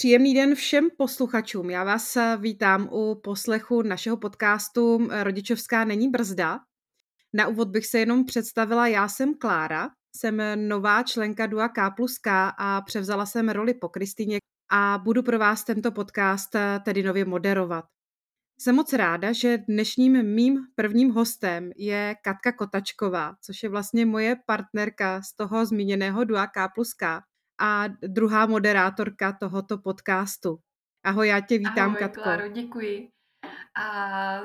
Příjemný 0.00 0.34
den 0.34 0.54
všem 0.54 0.88
posluchačům. 0.98 1.70
Já 1.70 1.84
vás 1.84 2.16
eh, 2.16 2.36
vítám 2.40 2.88
u 2.92 3.14
poslechu 3.14 3.82
našeho 3.82 4.16
podcastu 4.16 5.08
eh, 5.10 5.24
Rodičovská 5.24 5.84
není 5.84 6.08
brzda. 6.08 6.60
Na 7.34 7.46
úvod 7.46 7.68
bych 7.68 7.86
se 7.86 7.98
jenom 7.98 8.24
představila, 8.24 8.86
já 8.86 9.08
jsem 9.08 9.34
Klára, 9.34 9.90
jsem 10.16 10.42
nová 10.68 11.02
členka 11.02 11.46
DUA 11.46 11.68
K 11.68 11.90
plus 11.90 12.18
K 12.18 12.52
a 12.58 12.80
převzala 12.80 13.26
jsem 13.26 13.48
roli 13.48 13.74
po 13.74 13.88
Kristýně 13.88 14.38
a 14.70 15.00
budu 15.04 15.22
pro 15.22 15.38
vás 15.38 15.64
tento 15.64 15.92
podcast 15.92 16.54
eh, 16.54 16.80
tedy 16.84 17.02
nově 17.02 17.24
moderovat. 17.24 17.84
Jsem 18.60 18.74
moc 18.74 18.92
ráda, 18.92 19.32
že 19.32 19.58
dnešním 19.58 20.22
mým 20.22 20.58
prvním 20.74 21.10
hostem 21.10 21.70
je 21.76 22.14
Katka 22.24 22.52
Kotačková, 22.52 23.34
což 23.44 23.62
je 23.62 23.68
vlastně 23.68 24.06
moje 24.06 24.36
partnerka 24.46 25.22
z 25.22 25.36
toho 25.36 25.66
zmíněného 25.66 26.24
DUA 26.24 26.46
K 26.46 26.68
plus 26.74 26.94
K 26.94 27.22
a 27.60 27.88
druhá 28.02 28.46
moderátorka 28.46 29.32
tohoto 29.32 29.78
podcastu. 29.78 30.58
Ahoj, 31.04 31.28
já 31.28 31.40
tě 31.40 31.58
vítám, 31.58 31.90
Ahoj, 31.90 31.98
Katko. 31.98 32.22
Kláro, 32.22 32.48
děkuji. 32.48 33.08
A 33.82 34.40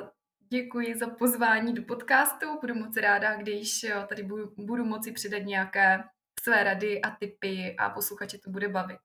děkuji 0.49 0.95
za 0.97 1.07
pozvání 1.07 1.73
do 1.73 1.83
podcastu. 1.83 2.45
Budu 2.61 2.75
moc 2.75 2.97
ráda, 2.97 3.35
když 3.35 3.85
tady 4.09 4.23
budu, 4.23 4.51
budu 4.57 4.85
moci 4.85 5.11
předat 5.11 5.43
nějaké 5.43 6.03
své 6.43 6.63
rady 6.63 7.01
a 7.01 7.09
tipy 7.09 7.75
a 7.79 7.89
posluchače 7.89 8.37
to 8.37 8.49
bude 8.49 8.67
bavit. 8.69 8.97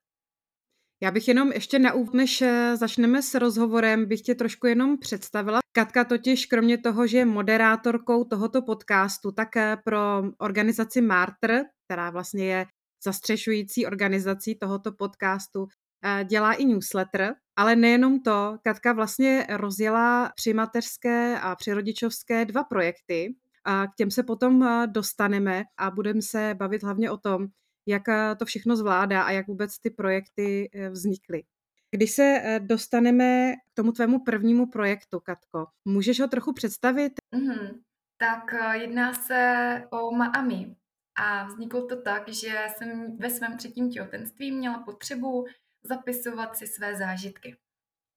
Já 1.02 1.10
bych 1.10 1.28
jenom 1.28 1.52
ještě 1.52 1.78
na 1.78 1.92
úvod, 1.92 2.14
než 2.14 2.42
eh, 2.42 2.76
začneme 2.76 3.22
s 3.22 3.34
rozhovorem, 3.34 4.06
bych 4.06 4.20
tě 4.20 4.34
trošku 4.34 4.66
jenom 4.66 4.98
představila. 4.98 5.60
Katka 5.72 6.04
totiž 6.04 6.46
kromě 6.46 6.78
toho, 6.78 7.06
že 7.06 7.18
je 7.18 7.24
moderátorkou 7.24 8.24
tohoto 8.24 8.62
podcastu, 8.62 9.32
tak 9.32 9.56
eh, 9.56 9.76
pro 9.84 10.22
organizaci 10.38 11.00
Martr, 11.00 11.62
která 11.86 12.10
vlastně 12.10 12.44
je 12.44 12.66
zastřešující 13.02 13.86
organizací 13.86 14.54
tohoto 14.54 14.92
podcastu, 14.92 15.68
eh, 16.04 16.24
dělá 16.24 16.52
i 16.52 16.64
newsletter, 16.64 17.34
ale 17.56 17.76
nejenom 17.76 18.20
to, 18.20 18.58
Katka 18.62 18.92
vlastně 18.92 19.46
rozjela 19.50 20.32
při 20.36 20.54
mateřské 20.54 21.40
a 21.40 21.56
při 21.56 21.72
rodičovské 21.72 22.44
dva 22.44 22.64
projekty, 22.64 23.34
a 23.64 23.86
k 23.86 23.94
těm 23.96 24.10
se 24.10 24.22
potom 24.22 24.62
eh, 24.62 24.86
dostaneme 24.86 25.64
a 25.78 25.90
budeme 25.90 26.22
se 26.22 26.54
bavit 26.58 26.82
hlavně 26.82 27.10
o 27.10 27.16
tom, 27.16 27.46
jak 27.86 28.08
eh, 28.08 28.36
to 28.38 28.44
všechno 28.44 28.76
zvládá 28.76 29.22
a 29.22 29.30
jak 29.30 29.46
vůbec 29.46 29.78
ty 29.78 29.90
projekty 29.90 30.70
vznikly. 30.90 31.42
Když 31.90 32.10
se 32.10 32.42
dostaneme 32.58 33.52
k 33.52 33.74
tomu 33.74 33.92
tvému 33.92 34.24
prvnímu 34.24 34.66
projektu, 34.66 35.20
Katko, 35.20 35.66
můžeš 35.84 36.20
ho 36.20 36.28
trochu 36.28 36.52
představit? 36.52 37.12
Mm-hmm. 37.34 37.80
Tak 38.18 38.54
jedná 38.72 39.14
se 39.14 39.82
o 39.90 40.10
Maami. 40.10 40.76
A 41.14 41.44
vzniklo 41.44 41.86
to 41.86 42.02
tak, 42.02 42.28
že 42.28 42.66
jsem 42.76 43.16
ve 43.16 43.30
svém 43.30 43.56
třetím 43.56 43.90
těhotenství 43.90 44.52
měla 44.52 44.78
potřebu 44.78 45.46
zapisovat 45.82 46.56
si 46.56 46.66
své 46.66 46.96
zážitky. 46.96 47.56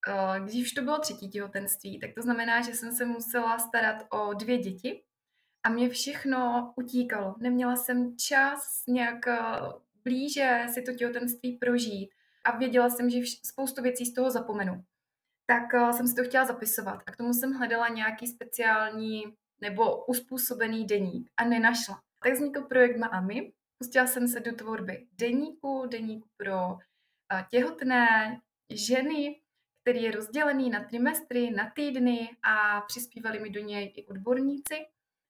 Eh, 0.08 0.40
když 0.40 0.64
už 0.64 0.72
to 0.72 0.82
bylo 0.82 1.00
třetí 1.00 1.30
těhotenství, 1.30 2.00
tak 2.00 2.14
to 2.16 2.22
znamená, 2.22 2.62
že 2.62 2.74
jsem 2.74 2.92
se 2.92 3.06
musela 3.06 3.60
starat 3.60 4.06
o 4.10 4.34
dvě 4.34 4.58
děti 4.58 5.04
a 5.64 5.70
mě 5.70 5.90
všechno 5.90 6.74
utíkalo. 6.76 7.36
Neměla 7.40 7.76
jsem 7.76 8.18
čas 8.18 8.84
nějak 8.88 9.28
eh, 9.28 9.40
blíže 10.04 10.66
si 10.74 10.82
to 10.82 10.94
těhotenství 10.94 11.58
prožít 11.58 12.10
a 12.46 12.58
věděla 12.58 12.90
jsem, 12.90 13.10
že 13.10 13.20
spoustu 13.46 13.82
věcí 13.82 14.06
z 14.06 14.14
toho 14.14 14.32
zapomenu. 14.32 14.84
Tak 15.46 15.74
eh, 15.74 15.94
jsem 15.94 16.08
si 16.08 16.16
to 16.16 16.24
chtěla 16.24 16.46
zapisovat 16.46 17.04
a 17.08 17.12
k 17.12 17.18
tomu 17.18 17.34
jsem 17.34 17.54
hledala 17.54 17.88
nějaký 17.88 18.28
speciální 18.28 19.24
nebo 19.62 20.06
uspůsobený 20.06 20.86
deník 20.86 21.30
a 21.38 21.44
nenašla. 21.44 22.02
Tak 22.24 22.34
vznikl 22.34 22.62
projekt 22.62 22.98
Maami. 22.98 23.54
Pustila 23.78 24.08
jsem 24.08 24.28
se 24.28 24.40
do 24.40 24.56
tvorby 24.56 25.08
deníku, 25.12 25.86
deníku 25.92 26.30
pro 26.38 26.78
těhotné 27.52 28.40
ženy, 28.70 29.42
který 29.82 30.04
je 30.04 30.12
rozdělený 30.12 30.70
na 30.70 30.84
trimestry, 30.84 31.52
na 31.52 31.72
týdny 31.76 32.30
a 32.44 32.82
přispívali 32.82 33.40
mi 33.40 33.50
do 33.50 33.60
něj 33.60 33.94
i 33.96 34.06
odborníci, 34.06 34.76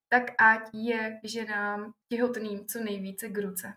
tak 0.10 0.24
ať 0.42 0.70
je 0.74 1.20
ženám 1.24 1.94
těhotným 2.12 2.66
co 2.66 2.80
nejvíce 2.80 3.30
k 3.30 3.38
ruce. 3.38 3.74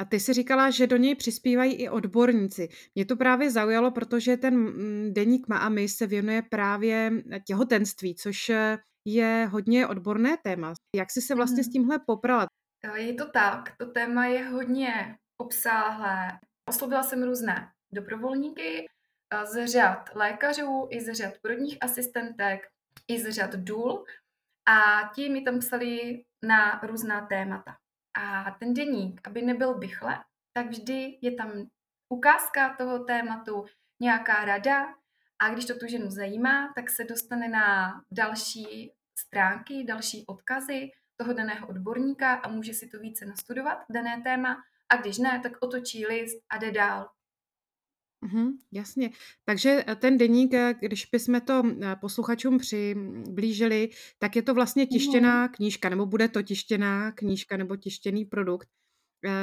A 0.00 0.04
ty 0.04 0.20
si 0.20 0.32
říkala, 0.32 0.70
že 0.70 0.86
do 0.86 0.96
něj 0.96 1.14
přispívají 1.14 1.74
i 1.74 1.88
odborníci. 1.88 2.68
Mě 2.94 3.04
to 3.04 3.16
právě 3.16 3.50
zaujalo, 3.50 3.90
protože 3.90 4.36
ten 4.36 4.54
mm, 4.54 5.12
deník 5.14 5.48
Maami 5.48 5.88
se 5.88 6.06
věnuje 6.06 6.42
právě 6.42 7.12
těhotenství, 7.46 8.14
což 8.14 8.50
je 9.06 9.48
hodně 9.50 9.86
odborné 9.86 10.36
téma. 10.36 10.74
Jak 10.96 11.10
jsi 11.10 11.20
se 11.20 11.34
vlastně 11.34 11.64
s 11.64 11.66
mhm. 11.66 11.72
tímhle 11.72 11.98
poprala? 12.06 12.46
Je 12.94 13.14
to 13.14 13.30
tak, 13.30 13.76
to 13.76 13.86
téma 13.86 14.26
je 14.26 14.48
hodně 14.48 15.18
obsáhlé. 15.40 16.38
Oslovila 16.68 17.02
jsem 17.02 17.22
různé 17.22 17.72
dobrovolníky 17.92 18.88
z 19.44 19.66
řad 19.66 20.10
lékařů, 20.14 20.88
i 20.90 21.00
z 21.00 21.14
řad 21.14 21.34
porodních 21.42 21.78
asistentek, 21.80 22.68
i 23.08 23.20
z 23.20 23.32
řad 23.32 23.54
důl 23.54 24.04
a 24.68 25.10
ti 25.14 25.28
mi 25.28 25.42
tam 25.42 25.58
psali 25.58 26.24
na 26.44 26.80
různá 26.82 27.26
témata. 27.26 27.76
A 28.14 28.50
ten 28.50 28.74
deník, 28.74 29.20
aby 29.24 29.42
nebyl 29.42 29.74
bychle, 29.74 30.24
tak 30.52 30.66
vždy 30.66 31.18
je 31.22 31.34
tam 31.34 31.52
ukázka 32.08 32.74
toho 32.78 33.04
tématu, 33.04 33.64
nějaká 34.02 34.44
rada, 34.44 34.94
a 35.40 35.50
když 35.50 35.64
to 35.64 35.74
tu 35.74 35.86
ženu 35.86 36.10
zajímá, 36.10 36.72
tak 36.74 36.90
se 36.90 37.04
dostane 37.04 37.48
na 37.48 37.92
další 38.10 38.92
stránky, 39.18 39.84
další 39.84 40.24
odkazy 40.26 40.90
toho 41.16 41.32
daného 41.32 41.68
odborníka 41.68 42.34
a 42.34 42.48
může 42.48 42.74
si 42.74 42.88
to 42.88 42.98
více 42.98 43.26
nastudovat, 43.26 43.78
dané 43.90 44.20
téma. 44.24 44.56
A 44.88 44.96
když 44.96 45.18
ne, 45.18 45.40
tak 45.42 45.52
otočí 45.60 46.06
list 46.06 46.42
a 46.50 46.58
jde 46.58 46.70
dál. 46.70 47.08
Mm, 48.20 48.50
jasně. 48.72 49.10
Takže 49.44 49.84
eh, 49.88 49.96
ten 49.96 50.18
deník, 50.18 50.54
eh, 50.54 50.74
když 50.80 51.06
bychom 51.12 51.40
to 51.40 51.62
eh, 51.82 51.96
posluchačům 52.00 52.58
přiblížili, 52.58 53.88
tak 54.18 54.36
je 54.36 54.42
to 54.42 54.54
vlastně 54.54 54.86
tištěná 54.86 55.42
mm. 55.42 55.48
knížka, 55.48 55.88
nebo 55.88 56.06
bude 56.06 56.28
to 56.28 56.42
tištěná 56.42 57.12
knížka 57.12 57.56
nebo 57.56 57.76
tištěný 57.76 58.24
produkt. 58.24 58.68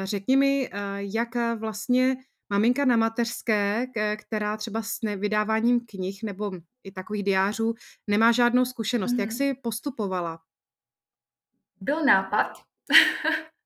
Řekni 0.03 0.37
mi, 0.37 0.69
jak 0.97 1.29
vlastně 1.59 2.15
maminka 2.49 2.85
na 2.85 2.97
mateřské, 2.97 3.87
která 4.15 4.57
třeba 4.57 4.81
s 4.81 4.99
vydáváním 5.15 5.79
knih 5.85 6.23
nebo 6.23 6.51
i 6.83 6.91
takových 6.91 7.23
diářů 7.23 7.73
nemá 8.07 8.31
žádnou 8.31 8.65
zkušenost. 8.65 9.11
Mm-hmm. 9.11 9.19
Jak 9.19 9.29
mhm. 9.29 9.37
si 9.37 9.53
postupovala? 9.53 10.39
Byl 11.81 12.05
nápad. 12.05 12.53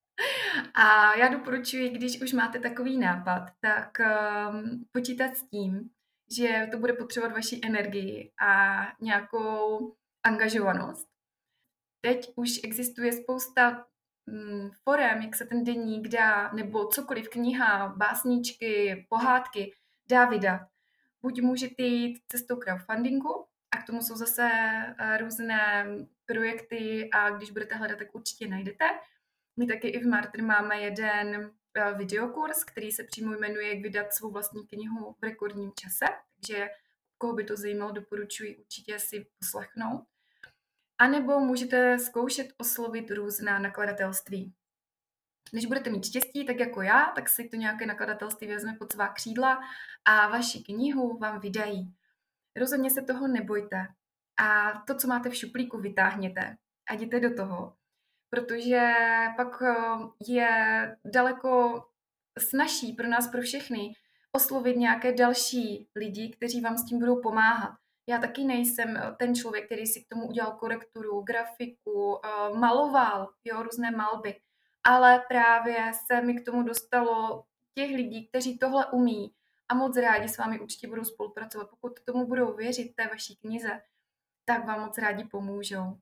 A 0.74 1.16
já 1.16 1.28
doporučuji, 1.28 1.90
když 1.90 2.22
už 2.22 2.34
máte 2.34 2.60
takový 2.60 2.98
nápad, 2.98 3.50
tak 3.60 3.98
um, 4.00 4.86
počítat 4.92 5.38
s 5.38 5.44
tím, 5.44 5.90
že 6.38 6.68
to 6.72 6.78
bude 6.78 6.94
potřebovat 6.94 7.34
vaši 7.34 7.60
energii 7.64 8.32
a 8.42 8.82
nějakou 9.02 9.96
angažovanost. 10.24 11.08
Teď 12.02 12.34
už 12.36 12.60
existuje 12.64 13.14
spousta 13.14 13.86
forem, 14.84 15.22
jak 15.22 15.36
se 15.36 15.46
ten 15.46 15.64
deník 15.64 16.08
dá, 16.08 16.52
nebo 16.52 16.88
cokoliv, 16.88 17.30
kniha, 17.30 17.94
básničky, 17.98 19.06
pohádky, 19.10 19.74
dá 20.10 20.26
vydat. 20.26 20.62
Buď 21.22 21.42
můžete 21.42 21.84
jít 21.84 22.20
cestou 22.28 22.56
crowdfundingu, 22.56 23.46
a 23.72 23.78
k 23.78 23.86
tomu 23.86 24.02
jsou 24.02 24.16
zase 24.16 24.50
eh, 25.00 25.18
různé 25.18 25.86
projekty 26.26 27.10
a 27.14 27.30
když 27.30 27.52
budete 27.52 27.76
hledat, 27.76 28.00
tak 28.00 28.16
určitě 28.16 28.48
najdete. 28.48 28.86
My 29.58 29.68
taky 29.68 29.88
i 29.88 30.00
v 30.00 30.08
Martr 30.08 30.44
máme 30.44 30.82
jeden 30.82 31.52
eh, 31.78 31.94
videokurs, 31.94 32.64
který 32.64 32.92
se 32.92 33.04
přímo 33.04 33.32
jmenuje 33.32 33.74
Jak 33.74 33.84
vydat 33.84 34.14
svou 34.14 34.32
vlastní 34.32 34.68
knihu 34.68 35.16
v 35.20 35.24
rekordním 35.24 35.72
čase, 35.80 36.06
takže 36.36 36.70
koho 37.18 37.34
by 37.34 37.44
to 37.44 37.58
zajímalo, 37.58 37.92
doporučuji 37.92 38.58
určitě 38.58 39.00
si 39.00 39.26
poslechnout. 39.40 40.06
A 41.02 41.08
nebo 41.08 41.40
můžete 41.40 42.00
zkoušet 42.00 42.48
oslovit 42.58 43.12
různá 43.12 43.60
nakladatelství. 43.60 44.54
Když 45.52 45.66
budete 45.66 45.90
mít 45.90 46.06
štěstí, 46.06 46.46
tak 46.46 46.60
jako 46.60 46.82
já, 46.82 47.12
tak 47.16 47.30
si 47.30 47.50
to 47.50 47.56
nějaké 47.56 47.86
nakladatelství 47.86 48.48
vezme 48.48 48.74
pod 48.80 48.92
svá 48.92 49.08
křídla 49.08 49.60
a 50.06 50.28
vaši 50.28 50.64
knihu 50.64 51.18
vám 51.18 51.40
vydají. 51.40 51.96
Rozhodně 52.56 52.92
se 52.92 53.02
toho 53.02 53.28
nebojte. 53.28 53.88
A 54.40 54.72
to, 54.88 54.96
co 54.96 55.08
máte 55.08 55.30
v 55.30 55.36
šuplíku, 55.36 55.78
vytáhněte 55.78 56.58
a 56.90 56.94
jděte 56.94 57.20
do 57.20 57.36
toho. 57.36 57.76
Protože 58.30 58.94
pak 59.38 59.62
eh, 59.62 59.76
je 60.28 60.50
daleko 61.06 61.84
snažší 62.40 62.94
pro 62.94 63.08
nás, 63.08 63.28
pro 63.28 63.42
všechny, 63.42 63.94
oslovit 64.32 64.78
nějaké 64.78 65.14
další 65.14 65.90
lidi, 65.96 66.34
kteří 66.38 66.62
vám 66.62 66.78
s 66.78 66.86
tím 66.86 67.00
budou 67.00 67.22
pomáhat. 67.22 67.81
Já 68.08 68.20
taky 68.20 68.44
nejsem 68.44 68.98
eh, 68.98 69.16
ten 69.20 69.36
člověk, 69.36 69.66
který 69.66 69.86
si 69.88 70.04
k 70.04 70.08
tomu 70.10 70.28
udělal 70.28 70.52
korekturu, 70.52 71.22
grafiku, 71.22 72.20
eh, 72.26 72.54
maloval, 72.54 73.34
jo, 73.44 73.64
různé 73.64 73.92
malby. 73.92 74.40
Ale 74.84 75.24
právě 75.28 75.92
se 76.08 76.22
mi 76.22 76.34
k 76.34 76.46
tomu 76.46 76.64
dostalo 76.64 77.44
těch 77.74 77.96
lidí, 77.96 78.28
kteří 78.28 78.58
tohle 78.58 78.86
umí 78.86 79.34
a 79.70 79.74
moc 79.74 79.98
rádi 79.98 80.30
s 80.30 80.38
vámi 80.38 80.60
určitě 80.60 80.88
budou 80.88 81.04
spolupracovat. 81.04 81.70
Pokud 81.70 82.00
tomu 82.06 82.28
budou 82.28 82.54
věřit 82.54 82.96
té 82.96 83.08
vaší 83.08 83.36
knize, 83.36 83.82
tak 84.46 84.66
vám 84.66 84.82
moc 84.82 84.98
rádi 84.98 85.24
pomůžou 85.24 85.98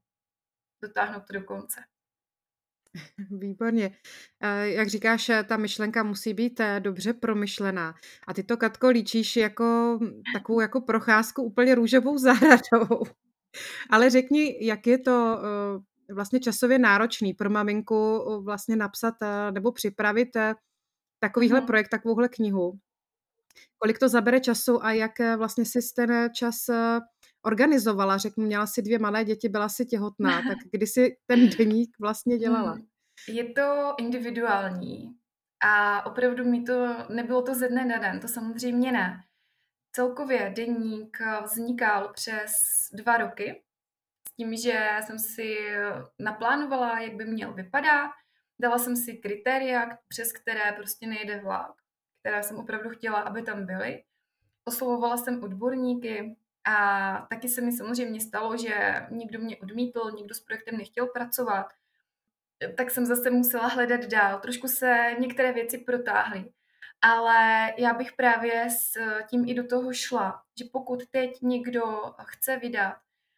dotáhnout 0.81 1.23
to 1.27 1.33
do 1.33 1.43
konce. 1.43 1.83
Výborně. 3.39 3.91
Jak 4.61 4.87
říkáš, 4.87 5.31
ta 5.47 5.57
myšlenka 5.57 6.03
musí 6.03 6.33
být 6.33 6.59
eh, 6.59 6.79
dobře 6.79 7.13
promyšlená. 7.13 7.95
A 8.27 8.33
ty 8.33 8.43
to, 8.43 8.57
Katko, 8.57 8.89
líčíš 8.89 9.35
jako 9.35 9.99
takovou 10.33 10.59
jako 10.59 10.81
procházku 10.81 11.43
úplně 11.43 11.75
růžovou 11.75 12.17
zahradou. 12.17 13.03
Ale 13.89 14.09
řekni, 14.09 14.65
jak 14.65 14.87
je 14.87 14.97
to 14.97 15.39
eh, 16.09 16.13
vlastně 16.13 16.39
časově 16.39 16.79
náročný 16.79 17.33
pro 17.33 17.49
maminku 17.49 17.95
eh, 18.21 18.43
vlastně 18.43 18.75
napsat 18.75 19.15
nebo 19.51 19.71
připravit 19.71 20.29
takovýhle 21.19 21.61
projekt, 21.61 21.89
takovouhle 21.89 22.29
knihu. 22.29 22.79
Kolik 23.77 23.99
to 23.99 24.09
zabere 24.09 24.39
času 24.39 24.85
a 24.85 24.91
jak 24.91 25.11
vlastně 25.37 25.65
si 25.65 25.79
ten 25.95 26.29
čas 26.33 26.55
organizovala? 27.45 28.17
Řeknu, 28.17 28.45
měla 28.45 28.67
si 28.67 28.81
dvě 28.81 28.99
malé 28.99 29.25
děti, 29.25 29.49
byla 29.49 29.69
si 29.69 29.85
těhotná, 29.85 30.41
tak 30.47 30.57
kdy 30.71 30.87
si 30.87 31.17
ten 31.25 31.49
deník 31.49 31.89
vlastně 31.99 32.37
dělala? 32.37 32.71
Hmm. 32.71 32.85
Je 33.27 33.53
to 33.53 33.93
individuální 33.97 35.15
a 35.63 36.05
opravdu 36.05 36.45
mi 36.45 36.61
to, 36.61 37.05
nebylo 37.09 37.41
to 37.41 37.55
ze 37.55 37.67
dne 37.67 37.85
na 37.85 37.97
den, 37.97 38.19
to 38.19 38.27
samozřejmě 38.27 38.91
ne. 38.91 39.23
Celkově 39.91 40.53
deník 40.55 41.17
vznikal 41.43 42.11
přes 42.13 42.51
dva 42.93 43.17
roky, 43.17 43.63
s 44.29 44.35
tím, 44.35 44.55
že 44.55 44.89
jsem 45.05 45.19
si 45.19 45.57
naplánovala, 46.19 46.99
jak 46.99 47.15
by 47.15 47.25
měl 47.25 47.53
vypadat, 47.53 48.11
dala 48.61 48.77
jsem 48.77 48.95
si 48.95 49.13
kritéria, 49.13 49.97
přes 50.07 50.31
které 50.33 50.71
prostě 50.71 51.07
nejde 51.07 51.39
vlak, 51.39 51.71
které 52.29 52.43
jsem 52.43 52.57
opravdu 52.57 52.89
chtěla, 52.89 53.19
aby 53.19 53.41
tam 53.41 53.65
byly. 53.65 54.03
Oslovovala 54.65 55.17
jsem 55.17 55.43
odborníky, 55.43 56.35
a 56.65 57.27
taky 57.29 57.49
se 57.49 57.61
mi 57.61 57.71
samozřejmě 57.71 58.21
stalo, 58.21 58.57
že 58.57 59.07
někdo 59.09 59.39
mě 59.39 59.57
odmítl, 59.57 60.11
někdo 60.15 60.35
s 60.35 60.39
projektem 60.39 60.77
nechtěl 60.77 61.07
pracovat, 61.07 61.65
tak 62.77 62.91
jsem 62.91 63.05
zase 63.05 63.29
musela 63.29 63.67
hledat 63.67 64.05
dál. 64.05 64.39
Trošku 64.39 64.67
se 64.67 65.15
některé 65.19 65.53
věci 65.53 65.77
protáhly. 65.77 66.51
Ale 67.01 67.73
já 67.77 67.93
bych 67.93 68.13
právě 68.13 68.69
s 68.69 68.93
tím 69.29 69.49
i 69.49 69.53
do 69.53 69.67
toho 69.67 69.93
šla, 69.93 70.41
že 70.59 70.65
pokud 70.71 71.05
teď 71.11 71.41
někdo 71.41 71.83
chce 72.23 72.57
vydat 72.57 72.97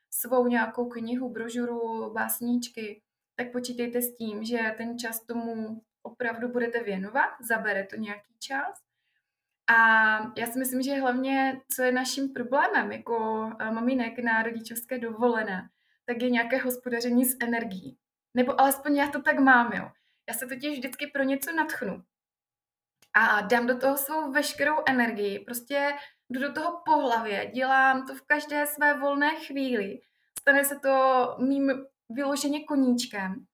svou 0.10 0.48
nějakou 0.48 0.90
knihu, 0.90 1.30
brožuru, 1.30 2.14
básníčky, 2.14 3.02
tak 3.36 3.52
počítejte 3.52 4.02
s 4.02 4.16
tím, 4.16 4.44
že 4.44 4.60
ten 4.78 4.98
čas 4.98 5.20
tomu 5.26 5.82
opravdu 6.04 6.48
budete 6.48 6.84
věnovat, 6.84 7.30
zabere 7.42 7.84
to 7.84 7.96
nějaký 7.96 8.36
čas 8.40 8.82
a 9.72 10.34
já 10.38 10.48
si 10.48 10.60
myslím, 10.60 10.82
že 10.82 11.00
hlavně, 11.00 11.62
co 11.76 11.84
je 11.84 11.92
naším 11.92 12.34
problémem 12.34 12.92
jako 12.92 13.50
eh, 13.60 13.72
maminek 13.72 14.20
na 14.20 14.44
rodičovské 14.44 15.00
dovolené, 15.00 15.70
tak 16.06 16.22
je 16.22 16.30
nějaké 16.30 16.58
hospodaření 16.58 17.26
s 17.26 17.38
energií. 17.44 17.98
Nebo 18.34 18.62
alespoň 18.62 18.96
já 18.96 19.08
to 19.08 19.22
tak 19.22 19.40
mám, 19.40 19.74
jo. 19.74 19.92
Já 20.30 20.34
se 20.34 20.48
totiž 20.48 20.78
vždycky 20.78 21.08
pro 21.08 21.24
něco 21.24 21.52
natchnu. 21.52 22.04
A 23.14 23.42
dám 23.42 23.68
do 23.68 23.78
toho 23.78 23.98
svou 23.98 24.32
veškerou 24.32 24.76
energii. 24.86 25.40
Prostě 25.40 25.94
jdu 26.30 26.42
do 26.42 26.54
toho 26.54 26.82
po 26.86 26.92
hlavě, 26.92 27.52
dělám 27.54 28.08
to 28.08 28.16
v 28.16 28.22
každé 28.22 28.66
své 28.66 29.00
volné 29.00 29.36
chvíli. 29.36 30.02
Stane 30.40 30.66
se 30.66 30.80
to 30.80 31.26
mým 31.40 31.86
vyloženě 32.10 32.64
koníčkem. 32.64 33.46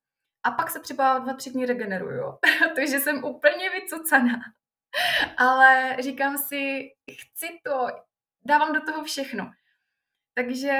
A 0.47 0.51
pak 0.51 0.69
se 0.69 0.79
třeba 0.79 1.19
dva, 1.19 1.33
tři 1.33 1.49
dny 1.51 1.65
regeneruju. 1.65 2.37
Takže 2.75 2.99
jsem 2.99 3.23
úplně 3.23 3.69
vycucaná. 3.69 4.39
Ale 5.37 5.97
říkám 5.99 6.37
si, 6.37 6.89
chci 7.11 7.47
to, 7.63 7.87
dávám 8.45 8.73
do 8.73 8.81
toho 8.81 9.03
všechno. 9.03 9.51
Takže 10.33 10.79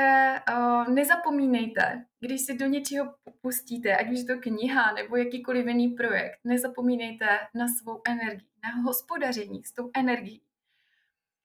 uh, 0.50 0.88
nezapomínejte, 0.88 2.06
když 2.20 2.42
si 2.42 2.58
do 2.58 2.66
něčeho 2.66 3.16
pustíte, 3.42 3.98
ať 3.98 4.12
už 4.12 4.20
je 4.20 4.26
to 4.26 4.42
kniha 4.42 4.94
nebo 4.94 5.18
jakýkoliv 5.18 5.68
jiný 5.68 5.88
projekt, 5.90 6.40
nezapomínejte 6.44 7.40
na 7.54 7.68
svou 7.68 8.02
energii, 8.08 8.50
na 8.64 8.82
hospodaření 8.82 9.64
s 9.64 9.74
tou 9.74 9.92
energií. 9.96 10.42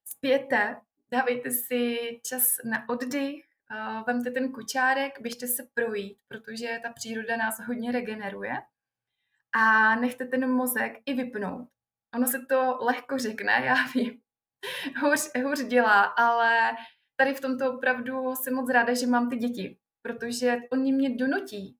Spěte, 0.04 0.76
dávejte 1.10 1.50
si 1.50 1.98
čas 2.26 2.56
na 2.64 2.88
oddych, 2.88 3.44
vemte 4.06 4.30
ten 4.30 4.52
kučárek, 4.52 5.20
běžte 5.20 5.46
se 5.46 5.62
projít, 5.74 6.19
protože 6.28 6.80
ta 6.82 6.92
příroda 6.92 7.36
nás 7.36 7.60
hodně 7.60 7.92
regeneruje 7.92 8.52
a 9.54 9.94
nechte 9.94 10.24
ten 10.24 10.50
mozek 10.50 10.92
i 11.06 11.14
vypnout. 11.14 11.69
Ono 12.14 12.26
se 12.26 12.46
to 12.48 12.78
lehko 12.80 13.19
řekne, 13.19 13.62
já 13.64 13.74
vím. 13.94 14.20
Hůř, 15.00 15.30
hůř 15.44 15.64
dělá, 15.64 16.02
ale 16.02 16.76
tady 17.16 17.34
v 17.34 17.40
tomto 17.40 17.74
opravdu 17.74 18.34
jsem 18.34 18.54
moc 18.54 18.70
ráda, 18.70 18.94
že 18.94 19.06
mám 19.06 19.30
ty 19.30 19.36
děti, 19.36 19.78
protože 20.02 20.56
oni 20.72 20.92
mě 20.92 21.16
donutí 21.16 21.78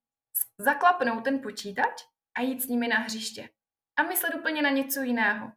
zaklapnout 0.59 1.25
ten 1.25 1.41
počítač 1.41 2.03
a 2.39 2.41
jít 2.41 2.63
s 2.63 2.69
nimi 2.69 2.89
na 2.89 2.97
hřiště. 2.97 3.49
A 3.99 4.03
myslet 4.03 4.35
úplně 4.35 4.63
na 4.63 4.71
něco 4.71 5.01
jiného. 5.01 5.53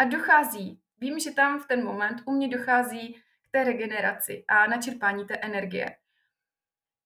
A 0.00 0.04
dochází, 0.04 0.80
vím, 0.98 1.18
že 1.18 1.30
tam 1.30 1.60
v 1.60 1.66
ten 1.66 1.84
moment 1.84 2.22
u 2.26 2.32
mě 2.32 2.48
dochází 2.48 3.22
té 3.56 3.64
regeneraci 3.64 4.44
a 4.48 4.66
načerpání 4.66 5.26
té 5.26 5.36
energie. 5.36 5.96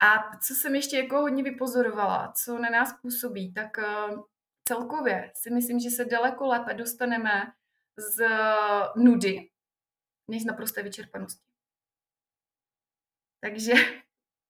A 0.03 0.39
co 0.39 0.55
jsem 0.55 0.75
ještě 0.75 0.97
jako 0.97 1.17
hodně 1.21 1.43
vypozorovala, 1.43 2.33
co 2.33 2.59
na 2.59 2.71
nás 2.71 3.01
působí, 3.03 3.53
tak 3.53 3.79
eh, 3.79 3.85
celkově 4.69 5.33
si 5.35 5.51
myslím, 5.51 5.81
že 5.81 5.91
se 5.91 6.05
daleko 6.05 6.47
lépe 6.47 6.75
dostaneme 6.75 7.53
z 7.97 8.25
nudy, 8.97 9.51
než 10.29 10.43
z 10.43 10.47
naprosté 10.47 10.83
vyčerpanosti. 10.83 11.45
Takže 13.41 13.73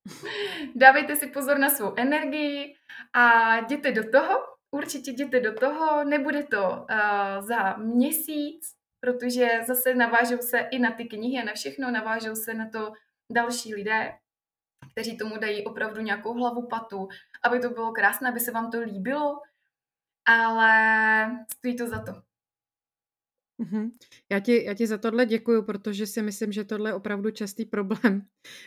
dávejte 0.74 1.16
si 1.16 1.26
pozor 1.26 1.58
na 1.58 1.68
svou 1.68 1.94
energii 1.96 2.76
a 3.12 3.56
jděte 3.56 3.92
do 3.92 4.10
toho, 4.10 4.46
určitě 4.70 5.10
jděte 5.10 5.40
do 5.40 5.54
toho, 5.54 6.04
nebude 6.04 6.42
to 6.42 6.70
uh, 6.70 7.46
za 7.46 7.76
měsíc, 7.76 8.79
protože 9.00 9.48
zase 9.66 9.94
navážou 9.94 10.38
se 10.38 10.58
i 10.58 10.78
na 10.78 10.90
ty 10.90 11.04
knihy 11.04 11.42
a 11.42 11.44
na 11.44 11.52
všechno, 11.52 11.90
navážou 11.90 12.34
se 12.34 12.54
na 12.54 12.68
to 12.68 12.92
další 13.32 13.74
lidé, 13.74 14.12
kteří 14.92 15.16
tomu 15.16 15.38
dají 15.38 15.64
opravdu 15.64 16.00
nějakou 16.00 16.34
hlavu 16.34 16.66
patu, 16.66 17.08
aby 17.44 17.60
to 17.60 17.70
bylo 17.70 17.92
krásné, 17.92 18.28
aby 18.28 18.40
se 18.40 18.50
vám 18.50 18.70
to 18.70 18.80
líbilo, 18.80 19.40
ale 20.28 21.46
stojí 21.52 21.76
to 21.76 21.88
za 21.88 22.02
to. 22.02 22.12
Mm-hmm. 23.62 23.90
Já, 24.30 24.40
ti, 24.40 24.64
já 24.64 24.74
ti 24.74 24.86
za 24.86 24.98
tohle 24.98 25.26
děkuju, 25.26 25.62
protože 25.62 26.06
si 26.06 26.22
myslím, 26.22 26.52
že 26.52 26.64
tohle 26.64 26.90
je 26.90 26.94
opravdu 26.94 27.30
častý 27.30 27.64
problém 27.64 28.22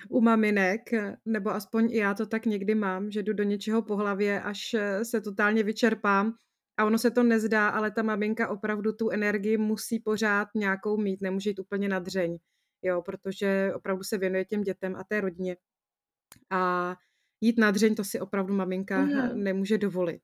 u 0.10 0.22
maminek, 0.22 0.82
nebo 1.26 1.50
aspoň 1.50 1.92
i 1.92 1.98
já 1.98 2.14
to 2.14 2.26
tak 2.26 2.46
někdy 2.46 2.76
mám, 2.76 3.12
že 3.12 3.24
jdu 3.24 3.34
do 3.34 3.44
něčeho 3.44 3.82
po 3.82 3.96
hlavě, 3.96 4.42
až 4.42 4.76
se 5.04 5.22
totálně 5.22 5.64
vyčerpám 5.64 6.36
a 6.78 6.86
ono 6.86 6.98
se 6.98 7.12
to 7.12 7.24
nezdá, 7.24 7.70
ale 7.70 7.92
ta 7.92 8.02
maminka 8.02 8.50
opravdu 8.50 8.94
tu 8.94 9.10
energii 9.10 9.58
musí 9.58 10.00
pořád 10.00 10.48
nějakou 10.56 10.98
mít, 10.98 11.22
nemůže 11.22 11.50
jít 11.50 11.60
úplně 11.60 11.90
na 11.90 12.00
dřeň, 12.00 12.38
jo, 12.82 13.02
protože 13.02 13.72
opravdu 13.76 14.04
se 14.04 14.18
věnuje 14.18 14.46
těm 14.46 14.62
dětem 14.62 14.96
a 14.96 15.04
té 15.04 15.22
rodině. 15.22 15.58
A 16.50 16.96
jít 17.42 17.60
na 17.60 17.72
dřeň, 17.72 17.96
to 17.96 18.04
si 18.04 18.20
opravdu 18.20 18.54
maminka 18.54 19.02
mm. 19.02 19.44
nemůže 19.44 19.78
dovolit. 19.78 20.22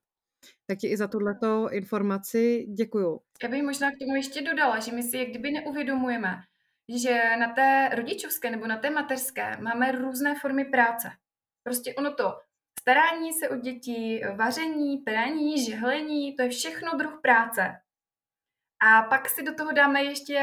Tak 0.66 0.78
ti 0.78 0.88
i 0.88 0.96
za 0.96 1.08
tuhleto 1.08 1.68
informaci 1.72 2.66
děkuju. 2.74 3.20
Já 3.42 3.48
bych 3.48 3.62
možná 3.62 3.90
k 3.90 3.98
tomu 3.98 4.14
ještě 4.14 4.42
dodala, 4.42 4.78
že 4.80 4.92
my 4.92 5.02
si 5.02 5.16
jak 5.18 5.28
kdyby 5.28 5.50
neuvědomujeme, 5.50 6.36
že 7.02 7.20
na 7.40 7.52
té 7.52 7.90
rodičovské 7.94 8.50
nebo 8.50 8.66
na 8.66 8.76
té 8.76 8.90
mateřské 8.90 9.56
máme 9.60 9.92
různé 9.92 10.34
formy 10.40 10.64
práce. 10.64 11.08
Prostě 11.62 11.94
ono 11.94 12.14
to 12.14 12.24
starání 12.80 13.32
se 13.32 13.48
o 13.48 13.56
děti, 13.56 14.22
vaření, 14.34 14.98
praní, 14.98 15.64
žehlení, 15.64 16.36
to 16.36 16.42
je 16.42 16.48
všechno 16.48 16.98
druh 16.98 17.18
práce. 17.22 17.80
A 18.80 19.02
pak 19.02 19.28
si 19.28 19.42
do 19.42 19.54
toho 19.54 19.72
dáme 19.72 20.02
ještě 20.02 20.38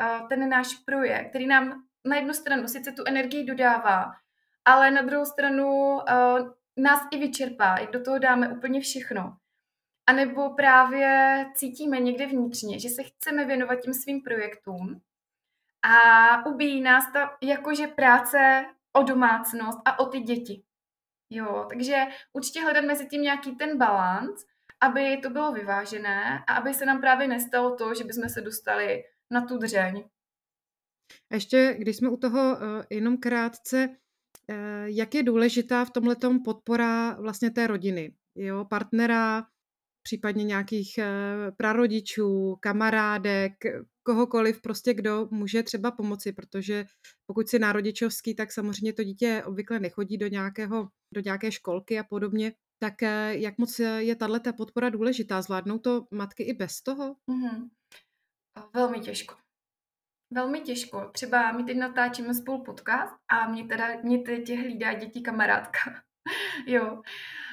uh, 0.00 0.28
ten 0.28 0.48
náš 0.48 0.74
projekt, 0.74 1.28
který 1.28 1.46
nám 1.46 1.82
na 2.04 2.16
jednu 2.16 2.34
stranu 2.34 2.68
sice 2.68 2.92
tu 2.92 3.02
energii 3.06 3.44
dodává, 3.44 4.12
ale 4.64 4.90
na 4.90 5.02
druhou 5.02 5.24
stranu 5.24 5.66
uh, 5.94 6.02
nás 6.76 7.00
i 7.10 7.18
vyčerpá, 7.18 7.78
jak 7.80 7.90
do 7.90 8.02
toho 8.02 8.18
dáme 8.18 8.48
úplně 8.48 8.80
všechno. 8.80 9.36
A 10.06 10.12
nebo 10.12 10.50
právě 10.50 11.46
cítíme 11.54 12.00
někde 12.00 12.26
vnitřně, 12.26 12.80
že 12.80 12.88
se 12.88 13.02
chceme 13.02 13.44
věnovat 13.44 13.76
těm 13.76 13.94
svým 13.94 14.22
projektům 14.22 15.00
a 15.82 16.46
ubíjí 16.46 16.80
nás 16.80 17.12
ta 17.12 17.36
jakože 17.42 17.86
práce 17.86 18.64
o 18.92 19.02
domácnost 19.02 19.78
a 19.84 19.98
o 19.98 20.06
ty 20.06 20.20
děti. 20.20 20.67
Jo, 21.30 21.66
takže 21.68 21.96
určitě 22.32 22.60
hledat 22.60 22.84
mezi 22.84 23.06
tím 23.06 23.22
nějaký 23.22 23.56
ten 23.56 23.78
balans, 23.78 24.44
aby 24.80 25.16
to 25.16 25.30
bylo 25.30 25.52
vyvážené 25.52 26.44
a 26.46 26.54
aby 26.54 26.74
se 26.74 26.86
nám 26.86 27.00
právě 27.00 27.28
nestalo 27.28 27.76
to, 27.76 27.94
že 27.94 28.04
bychom 28.04 28.28
se 28.28 28.40
dostali 28.40 29.04
na 29.30 29.46
tu 29.46 29.58
dřeň. 29.58 30.04
A 31.30 31.34
ještě, 31.34 31.76
když 31.78 31.96
jsme 31.96 32.08
u 32.08 32.16
toho 32.16 32.56
uh, 32.56 32.82
jenom 32.90 33.16
krátce, 33.16 33.88
uh, 33.88 34.56
jak 34.84 35.14
je 35.14 35.22
důležitá 35.22 35.84
v 35.84 35.90
tomhle 35.90 36.16
podpora 36.44 37.16
vlastně 37.20 37.50
té 37.50 37.66
rodiny, 37.66 38.14
jo, 38.34 38.64
partnera, 38.64 39.46
případně 40.02 40.44
nějakých 40.44 40.98
uh, 40.98 41.56
prarodičů, 41.56 42.56
kamarádek, 42.60 43.52
kohokoliv, 44.08 44.62
prostě 44.62 44.94
kdo 44.94 45.28
může 45.30 45.62
třeba 45.62 45.90
pomoci, 45.90 46.32
protože 46.32 46.86
pokud 47.26 47.48
si 47.48 47.58
národičovský, 47.58 48.34
tak 48.34 48.52
samozřejmě 48.52 48.92
to 48.92 49.04
dítě 49.04 49.42
obvykle 49.46 49.80
nechodí 49.80 50.18
do, 50.18 50.28
nějakého, 50.28 50.88
do 51.14 51.20
nějaké 51.20 51.52
školky 51.52 51.98
a 51.98 52.04
podobně, 52.04 52.52
tak 52.82 53.02
jak 53.28 53.58
moc 53.58 53.78
je 53.78 54.16
tahle 54.16 54.40
podpora 54.56 54.88
důležitá? 54.88 55.42
Zvládnou 55.42 55.78
to 55.78 56.06
matky 56.10 56.42
i 56.42 56.52
bez 56.52 56.82
toho? 56.82 57.16
Mm-hmm. 57.30 57.68
Velmi 58.74 59.00
těžko. 59.00 59.34
Velmi 60.34 60.60
těžko. 60.60 61.10
Třeba 61.12 61.52
my 61.52 61.64
teď 61.64 61.76
natáčíme 61.76 62.34
spolu 62.34 62.64
podcast 62.64 63.14
a 63.28 63.48
mě 63.48 63.64
teda, 63.64 64.00
mě 64.02 64.18
teď 64.18 64.56
hlídá 64.56 64.92
děti 64.92 65.20
kamarádka. 65.20 65.80
jo. 66.66 67.02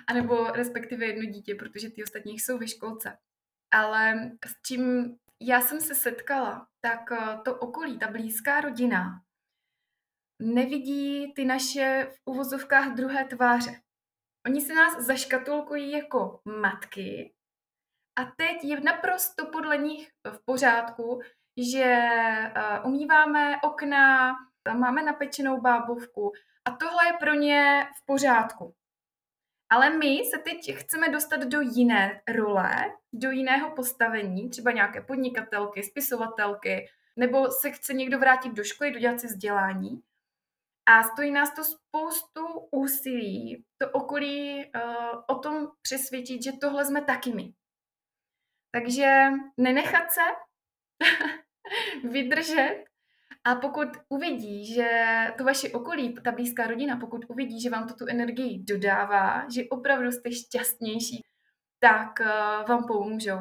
A 0.08 0.14
nebo 0.14 0.52
respektive 0.52 1.06
jedno 1.06 1.32
dítě, 1.32 1.56
protože 1.56 1.90
ty 1.90 2.04
ostatní 2.04 2.40
jsou 2.40 2.58
ve 2.58 2.68
školce. 2.68 3.18
Ale 3.74 4.32
s 4.46 4.62
čím 4.68 5.16
já 5.42 5.62
jsem 5.62 5.82
se 5.82 5.96
setkala, 5.96 6.68
tak 6.82 7.12
eh, 7.12 7.40
to 7.46 7.56
okolí, 7.56 8.00
ta 8.00 8.12
blízká 8.12 8.62
rodina, 8.62 9.22
nevidí 10.42 11.34
ty 11.34 11.46
naše 11.46 12.12
v 12.12 12.22
uvozovkách 12.26 12.96
druhé 12.96 13.26
tváře. 13.26 13.82
Oni 14.46 14.62
se 14.62 14.74
nás 14.74 15.06
zaškatulkují 15.06 15.92
jako 15.92 16.42
matky 16.46 17.34
a 18.20 18.26
teď 18.26 18.64
je 18.64 18.82
naprosto 18.82 19.46
podle 19.46 19.78
nich 19.78 20.12
v 20.32 20.46
pořádku, 20.46 21.22
že 21.74 22.00
uh, 22.58 22.88
umýváme 22.88 23.62
okna, 23.64 24.34
máme 24.78 25.02
napečenou 25.02 25.62
bábovku 25.62 26.32
a 26.66 26.72
tohle 26.72 27.08
je 27.08 27.14
pro 27.20 27.34
ně 27.34 27.88
v 27.98 28.06
pořádku. 28.06 28.76
Ale 29.76 29.90
my 29.90 30.22
se 30.26 30.38
teď 30.38 30.76
chceme 30.76 31.10
dostat 31.10 31.44
do 31.44 31.62
jiné 31.62 32.22
role, 32.36 32.94
do 33.14 33.32
jiného 33.32 33.72
postavení, 33.76 34.50
třeba 34.50 34.72
nějaké 34.72 35.02
podnikatelky, 35.02 35.84
spisovatelky, 35.84 36.90
nebo 37.16 37.52
se 37.52 37.72
chce 37.72 37.94
někdo 37.94 38.20
vrátit 38.20 38.54
do 38.54 38.64
školy, 38.64 38.92
dodělat 38.92 39.20
si 39.20 39.28
vzdělání. 39.28 40.02
A 40.86 41.04
stojí 41.04 41.32
nás 41.32 41.56
to 41.56 41.64
spoustu 41.64 42.48
úsilí, 42.72 43.66
to 43.78 43.90
okolí 43.92 44.66
uh, 44.66 45.22
o 45.28 45.40
tom 45.40 45.68
přesvědčit, 45.82 46.44
že 46.44 46.52
tohle 46.62 46.86
jsme 46.86 47.02
taky 47.02 47.34
my. 47.34 47.54
Takže 48.72 49.30
nenechat 49.58 50.12
se, 50.12 50.22
vydržet 52.10 52.86
a 53.44 53.56
pokud 53.56 53.88
uvidí, 54.10 54.74
že 54.74 54.90
to 55.38 55.44
vaše 55.44 55.70
okolí, 55.70 56.14
ta 56.24 56.32
blízká 56.32 56.68
rodina, 56.68 56.98
pokud 56.98 57.26
uvidí, 57.30 57.62
že 57.62 57.70
vám 57.70 57.88
to 57.88 57.94
tu 57.94 58.06
energii 58.10 58.64
dodává, 58.64 59.50
že 59.50 59.64
opravdu 59.70 60.12
jste 60.12 60.32
šťastnější, 60.32 61.22
tak 61.80 62.20
uh, 62.20 62.68
vám 62.68 62.88
pomůžou. 62.88 63.40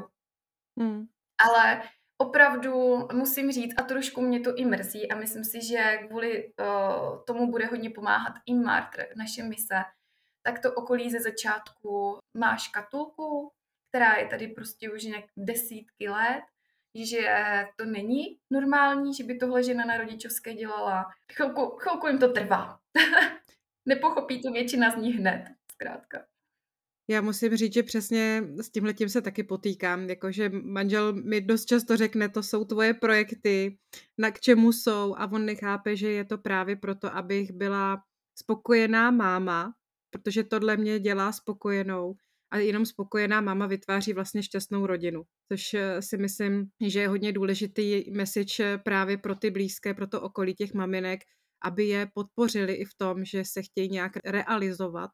Hmm. 0.80 1.06
Ale 1.46 1.82
opravdu 2.18 2.98
musím 3.12 3.52
říct, 3.52 3.74
a 3.76 3.82
trošku 3.82 4.20
mě 4.20 4.40
to 4.40 4.54
i 4.56 4.64
mrzí, 4.64 5.10
a 5.10 5.16
myslím 5.16 5.44
si, 5.44 5.66
že 5.66 5.98
kvůli 6.08 6.52
uh, 6.60 7.24
tomu 7.26 7.50
bude 7.50 7.66
hodně 7.66 7.90
pomáhat 7.90 8.34
i 8.46 8.54
Martr, 8.54 9.06
naše 9.16 9.42
mise, 9.42 9.82
tak 10.46 10.62
to 10.62 10.74
okolí 10.74 11.10
ze 11.10 11.20
začátku 11.20 12.18
má 12.36 12.56
škatulku, 12.56 13.52
která 13.88 14.14
je 14.14 14.26
tady 14.26 14.48
prostě 14.48 14.90
už 14.90 15.04
nějak 15.04 15.24
desítky 15.36 16.08
let 16.08 16.42
že 16.94 17.18
to 17.76 17.84
není 17.84 18.38
normální, 18.50 19.14
že 19.14 19.24
by 19.24 19.38
tohle 19.38 19.62
žena 19.62 19.84
na 19.84 19.96
rodičovské 19.96 20.54
dělala. 20.54 21.04
Chvilku, 21.32 21.76
chvilku 21.78 22.06
jim 22.06 22.18
to 22.18 22.28
trvá. 22.32 22.78
Nepochopí 23.88 24.42
to 24.42 24.52
většina 24.52 24.90
z 24.90 24.96
nich 24.96 25.16
hned, 25.16 25.44
zkrátka. 25.72 26.24
Já 27.08 27.20
musím 27.20 27.56
říct, 27.56 27.74
že 27.74 27.82
přesně 27.82 28.42
s 28.60 28.70
tímhle 28.70 28.94
tím 28.94 29.08
se 29.08 29.22
taky 29.22 29.42
potýkám, 29.42 30.08
jakože 30.08 30.48
manžel 30.48 31.12
mi 31.12 31.40
dost 31.40 31.64
často 31.64 31.96
řekne, 31.96 32.28
to 32.28 32.42
jsou 32.42 32.64
tvoje 32.64 32.94
projekty, 32.94 33.78
na 34.18 34.30
k 34.30 34.40
čemu 34.40 34.72
jsou 34.72 35.14
a 35.18 35.32
on 35.32 35.44
nechápe, 35.44 35.96
že 35.96 36.10
je 36.10 36.24
to 36.24 36.38
právě 36.38 36.76
proto, 36.76 37.16
abych 37.16 37.52
byla 37.52 38.02
spokojená 38.38 39.10
máma, 39.10 39.74
protože 40.10 40.44
tohle 40.44 40.76
mě 40.76 41.00
dělá 41.00 41.32
spokojenou 41.32 42.14
a 42.50 42.58
jenom 42.58 42.86
spokojená 42.86 43.40
máma 43.40 43.66
vytváří 43.66 44.12
vlastně 44.12 44.42
šťastnou 44.42 44.86
rodinu, 44.86 45.22
což 45.52 45.74
eh, 45.74 46.02
si 46.02 46.16
myslím, 46.16 46.66
že 46.86 47.00
je 47.00 47.08
hodně 47.08 47.32
důležitý 47.32 48.10
message 48.10 48.64
eh, 48.64 48.78
právě 48.78 49.18
pro 49.18 49.34
ty 49.34 49.50
blízké, 49.50 49.94
pro 49.94 50.06
to 50.06 50.20
okolí 50.20 50.54
těch 50.54 50.74
maminek, 50.74 51.20
aby 51.64 51.84
je 51.84 52.08
podpořili 52.14 52.74
i 52.74 52.84
v 52.84 52.94
tom, 52.96 53.24
že 53.24 53.44
se 53.44 53.62
chtějí 53.62 53.88
nějak 53.88 54.12
realizovat 54.24 55.10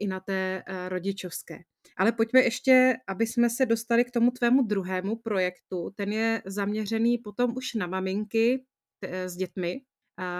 i 0.00 0.06
na 0.06 0.20
té 0.20 0.62
eh, 0.66 0.88
rodičovské. 0.88 1.58
Ale 1.96 2.12
pojďme 2.12 2.40
ještě, 2.40 2.94
aby 3.08 3.26
jsme 3.26 3.50
se 3.50 3.66
dostali 3.66 4.04
k 4.04 4.10
tomu 4.10 4.30
tvému 4.30 4.62
druhému 4.62 5.16
projektu. 5.16 5.90
Ten 5.96 6.12
je 6.12 6.42
zaměřený 6.46 7.18
potom 7.18 7.56
už 7.56 7.74
na 7.74 7.86
maminky 7.86 8.64
s 9.02 9.36
dětmi, 9.36 9.80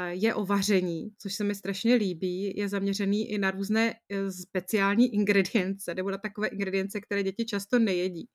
je 0.08 0.34
o 0.34 0.44
vaření, 0.44 1.10
což 1.18 1.34
se 1.34 1.44
mi 1.44 1.54
strašně 1.54 1.94
líbí. 1.94 2.52
Je 2.56 2.68
zaměřený 2.68 3.30
i 3.30 3.38
na 3.38 3.50
různé 3.50 3.90
e, 3.90 4.30
speciální 4.30 5.14
ingredience, 5.14 5.94
nebo 5.94 6.10
na 6.10 6.18
takové 6.18 6.48
ingredience, 6.48 7.00
které 7.00 7.22
děti 7.22 7.44
často 7.44 7.78
nejedí. 7.78 8.28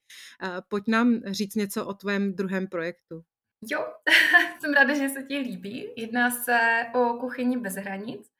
Pojď 0.67 0.83
nám 0.87 1.19
říct 1.25 1.55
něco 1.55 1.85
o 1.85 1.93
tvém 1.93 2.35
druhém 2.35 2.67
projektu. 2.67 3.23
Jo, 3.71 3.85
jsem 4.59 4.73
ráda, 4.73 4.93
že 4.93 5.09
se 5.09 5.23
ti 5.23 5.37
líbí. 5.37 5.87
Jedná 5.97 6.31
se 6.31 6.59
o 6.93 7.13
kuchyni 7.13 7.57
bez 7.57 7.75
hranic 7.75 8.33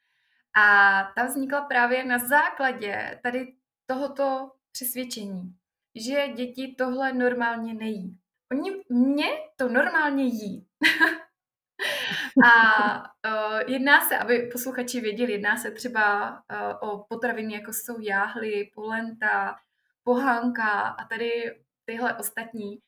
a 0.58 1.04
ta 1.16 1.26
vznikla 1.26 1.62
právě 1.62 2.06
na 2.06 2.18
základě 2.18 3.20
tady 3.24 3.54
tohoto 3.86 4.52
přesvědčení, 4.72 5.56
že 5.96 6.28
děti 6.28 6.76
tohle 6.78 7.14
normálně 7.14 7.74
nejí. 7.74 8.18
Oni 8.52 8.72
mě 8.90 9.26
to 9.56 9.70
normálně 9.70 10.24
jí. 10.24 10.68
A 12.46 12.98
uh, 13.00 13.60
jedná 13.68 14.02
se, 14.02 14.18
aby 14.18 14.50
posluchači 14.52 15.02
věděli, 15.02 15.32
jedná 15.32 15.58
se 15.58 15.72
třeba 15.72 16.32
uh, 16.32 16.90
o 16.90 17.06
potraviny, 17.10 17.54
jako 17.54 17.74
jsou 17.74 18.00
jáhly, 18.00 18.72
polenta, 18.76 19.56
pohánka 20.04 20.70
a 20.70 21.06
tady 21.06 21.60
tyhle 21.86 22.18
ostatní. 22.18 22.80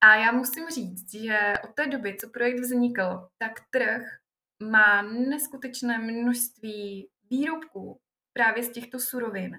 A 0.00 0.14
já 0.14 0.32
musím 0.32 0.68
říct, 0.68 1.14
že 1.14 1.54
od 1.64 1.74
té 1.74 1.86
doby, 1.86 2.16
co 2.20 2.30
projekt 2.30 2.60
vznikl, 2.60 3.28
tak 3.38 3.52
trh 3.70 4.02
má 4.62 5.02
neskutečné 5.02 5.98
množství 5.98 7.08
výrobků 7.30 8.00
právě 8.32 8.62
z 8.62 8.72
těchto 8.72 8.98
surovin. 8.98 9.58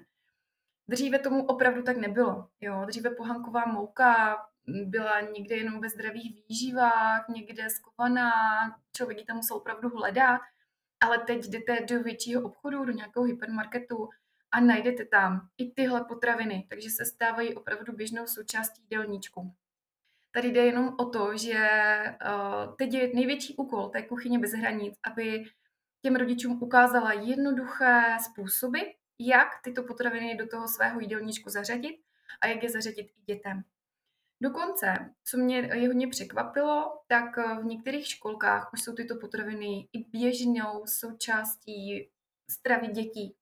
Dříve 0.88 1.18
tomu 1.18 1.46
opravdu 1.46 1.82
tak 1.82 1.96
nebylo. 1.96 2.48
Jo? 2.60 2.84
Dříve 2.86 3.10
pohanková 3.10 3.64
mouka 3.66 4.36
byla 4.84 5.20
někde 5.20 5.56
jenom 5.56 5.80
ve 5.80 5.88
zdravých 5.88 6.44
výživách, 6.48 7.28
někde 7.28 7.70
skovaná, 7.70 8.32
člověk 8.96 9.18
ji 9.18 9.24
tam 9.24 9.36
musel 9.36 9.56
opravdu 9.56 9.88
hledat, 9.88 10.40
ale 11.00 11.18
teď 11.18 11.46
jdete 11.46 11.80
do 11.80 12.02
většího 12.02 12.42
obchodu, 12.42 12.84
do 12.84 12.92
nějakého 12.92 13.24
hypermarketu 13.24 14.08
a 14.52 14.60
najdete 14.60 15.04
tam 15.04 15.48
i 15.58 15.70
tyhle 15.70 16.04
potraviny, 16.04 16.66
takže 16.70 16.90
se 16.90 17.04
stávají 17.04 17.54
opravdu 17.54 17.92
běžnou 17.92 18.26
součástí 18.26 18.82
jídelníčku. 18.82 19.54
Tady 20.30 20.48
jde 20.48 20.66
jenom 20.66 20.94
o 20.98 21.04
to, 21.04 21.36
že 21.36 21.68
uh, 22.04 22.76
teď 22.76 22.94
je 22.94 23.10
největší 23.14 23.56
úkol 23.56 23.88
té 23.88 24.02
kuchyně 24.02 24.38
bez 24.38 24.52
hranic, 24.52 24.94
aby 25.04 25.44
těm 26.02 26.16
rodičům 26.16 26.62
ukázala 26.62 27.12
jednoduché 27.12 28.16
způsoby, 28.24 28.80
jak 29.18 29.48
tyto 29.62 29.82
potraviny 29.82 30.36
do 30.36 30.46
toho 30.46 30.68
svého 30.68 31.00
jídelníčku 31.00 31.50
zařadit 31.50 31.96
a 32.40 32.46
jak 32.46 32.62
je 32.62 32.70
zařadit 32.70 33.06
i 33.16 33.34
dětem. 33.34 33.64
Dokonce, 34.40 35.14
co 35.24 35.38
mě 35.38 35.56
je 35.56 35.88
hodně 35.88 36.08
překvapilo, 36.08 37.00
tak 37.06 37.38
eh, 37.38 37.60
v 37.62 37.64
některých 37.64 38.06
školkách 38.06 38.70
už 38.72 38.82
jsou 38.82 38.94
tyto 38.94 39.16
potraviny 39.16 39.88
i 39.92 40.04
běžnou 40.04 40.86
součástí 40.86 42.10
stravy 42.50 42.86
dětí. 42.86 43.36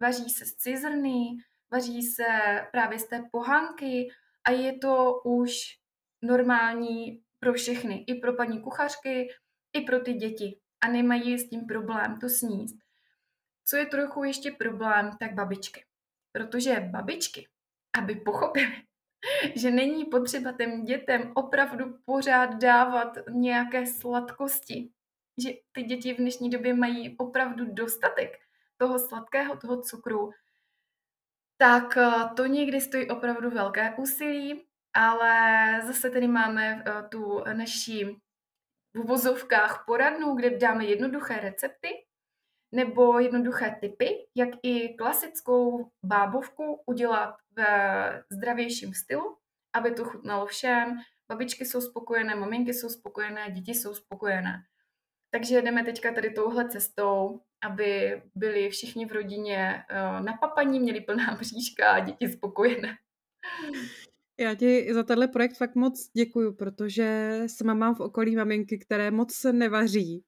Vaří 0.00 0.30
se 0.30 0.44
z 0.46 0.54
cizrny, 0.54 1.36
vaří 1.70 2.02
se 2.02 2.24
právě 2.72 2.98
z 2.98 3.08
té 3.08 3.22
pohánky 3.32 4.08
a 4.44 4.50
je 4.50 4.78
to 4.78 5.20
už 5.24 5.78
normální 6.22 7.22
pro 7.40 7.52
všechny, 7.52 8.04
i 8.06 8.14
pro 8.14 8.32
paní 8.34 8.60
kuchařky, 8.60 9.28
i 9.72 9.80
pro 9.80 10.00
ty 10.00 10.12
děti. 10.12 10.60
A 10.80 10.88
nemají 10.88 11.38
s 11.38 11.48
tím 11.48 11.66
problém 11.66 12.16
to 12.20 12.28
sníst. 12.28 12.76
Co 13.64 13.76
je 13.76 13.86
trochu 13.86 14.24
ještě 14.24 14.50
problém, 14.50 15.10
tak 15.20 15.34
babičky. 15.34 15.84
Protože 16.32 16.80
babičky, 16.80 17.48
aby 17.98 18.14
pochopili, 18.14 18.82
že 19.54 19.70
není 19.70 20.04
potřeba 20.04 20.52
těm 20.52 20.84
dětem 20.84 21.32
opravdu 21.34 21.98
pořád 22.04 22.54
dávat 22.54 23.18
nějaké 23.30 23.86
sladkosti, 23.86 24.90
že 25.42 25.50
ty 25.72 25.82
děti 25.82 26.14
v 26.14 26.16
dnešní 26.16 26.50
době 26.50 26.74
mají 26.74 27.16
opravdu 27.18 27.64
dostatek 27.74 28.38
toho 28.76 28.98
sladkého, 28.98 29.56
toho 29.56 29.82
cukru, 29.82 30.30
tak 31.56 31.96
eh, 31.96 32.10
to 32.36 32.46
někdy 32.46 32.80
stojí 32.80 33.10
opravdu 33.10 33.50
velké 33.50 33.94
úsilí, 33.98 34.66
ale 34.94 35.32
zase 35.86 36.10
tady 36.10 36.28
máme 36.28 36.84
eh, 36.86 37.08
tu 37.08 37.44
naší 37.52 38.04
v 38.94 39.00
uvozovkách 39.00 39.84
poradnu, 39.86 40.34
kde 40.34 40.58
dáme 40.58 40.84
jednoduché 40.84 41.36
recepty 41.36 41.88
nebo 42.74 43.18
jednoduché 43.18 43.76
typy, 43.80 44.26
jak 44.34 44.48
i 44.62 44.94
klasickou 44.94 45.90
bábovku 46.04 46.82
udělat 46.86 47.34
ve 47.56 48.22
zdravějším 48.30 48.94
stylu, 48.94 49.36
aby 49.74 49.90
to 49.90 50.04
chutnalo 50.04 50.46
všem. 50.46 50.98
Babičky 51.28 51.64
jsou 51.64 51.80
spokojené, 51.80 52.34
maminky 52.34 52.74
jsou 52.74 52.88
spokojené, 52.88 53.50
děti 53.50 53.74
jsou 53.74 53.94
spokojené. 53.94 54.62
Takže 55.30 55.62
jdeme 55.62 55.84
teďka 55.84 56.12
tady 56.12 56.30
touhle 56.30 56.68
cestou, 56.68 57.40
aby 57.64 58.22
byli 58.34 58.70
všichni 58.70 59.06
v 59.06 59.12
rodině 59.12 59.84
eh, 59.90 60.20
napapaní, 60.20 60.80
měli 60.80 61.00
plná 61.00 61.34
bříška 61.38 61.90
a 61.90 62.00
děti 62.00 62.28
spokojené. 62.28 62.96
Já 64.40 64.54
ti 64.54 64.94
za 64.94 65.02
tenhle 65.02 65.28
projekt 65.28 65.56
fakt 65.56 65.74
moc 65.74 66.10
děkuju, 66.16 66.54
protože 66.54 67.38
sama 67.46 67.74
mám 67.74 67.94
v 67.94 68.00
okolí 68.00 68.36
maminky, 68.36 68.78
které 68.78 69.10
moc 69.10 69.44
nevaří. 69.52 70.24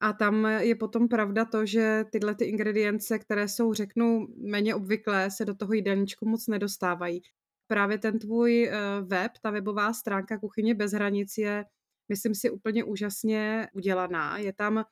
A 0.00 0.12
tam 0.12 0.46
je 0.46 0.74
potom 0.74 1.08
pravda 1.08 1.44
to, 1.44 1.66
že 1.66 2.04
tyhle 2.12 2.34
ty 2.34 2.44
ingredience, 2.44 3.18
které 3.18 3.48
jsou, 3.48 3.74
řeknu, 3.74 4.26
méně 4.36 4.74
obvyklé, 4.74 5.30
se 5.30 5.44
do 5.44 5.54
toho 5.54 5.72
jídelníčku 5.72 6.28
moc 6.28 6.46
nedostávají. 6.46 7.22
Právě 7.66 7.98
ten 7.98 8.18
tvůj 8.18 8.64
eh, 8.64 8.72
web, 9.00 9.32
ta 9.42 9.50
webová 9.50 9.92
stránka 9.92 10.38
Kuchyně 10.38 10.74
bez 10.74 10.92
hranic 10.92 11.38
je, 11.38 11.64
myslím 12.08 12.34
si, 12.34 12.50
úplně 12.50 12.84
úžasně 12.84 13.68
udělaná. 13.74 14.38
Je 14.38 14.52
tam 14.52 14.84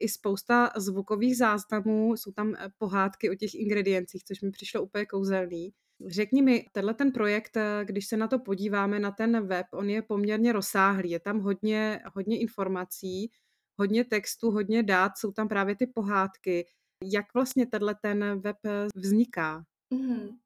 i 0.00 0.08
spousta 0.08 0.72
zvukových 0.76 1.36
záznamů, 1.36 2.16
jsou 2.16 2.32
tam 2.32 2.54
eh, 2.54 2.68
pohádky 2.78 3.30
o 3.30 3.34
těch 3.34 3.54
ingrediencích, 3.54 4.24
což 4.24 4.40
mi 4.40 4.50
přišlo 4.50 4.82
úplně 4.82 5.06
kouzelný. 5.06 5.72
Řekni 6.06 6.42
mi, 6.42 6.64
tenhle 6.72 6.94
ten 6.94 7.12
projekt, 7.12 7.56
eh, 7.56 7.84
když 7.84 8.06
se 8.06 8.16
na 8.16 8.28
to 8.28 8.38
podíváme, 8.38 9.00
na 9.00 9.10
ten 9.10 9.46
web, 9.46 9.66
on 9.72 9.90
je 9.90 10.02
poměrně 10.02 10.52
rozsáhlý, 10.52 11.10
je 11.10 11.20
tam 11.20 11.40
hodně, 11.40 12.00
hodně 12.14 12.40
informací, 12.40 13.30
hodně 13.78 14.04
textu, 14.04 14.50
hodně 14.50 14.82
dát, 14.82 15.18
jsou 15.18 15.32
tam 15.32 15.48
právě 15.48 15.76
ty 15.76 15.86
pohádky. 15.86 16.66
Jak 17.04 17.34
vlastně 17.34 17.66
tenhle 17.66 17.94
ten 18.02 18.40
web 18.40 18.56
eh, 18.66 18.86
vzniká? 18.94 19.64
Mm-hmm. 19.94 20.38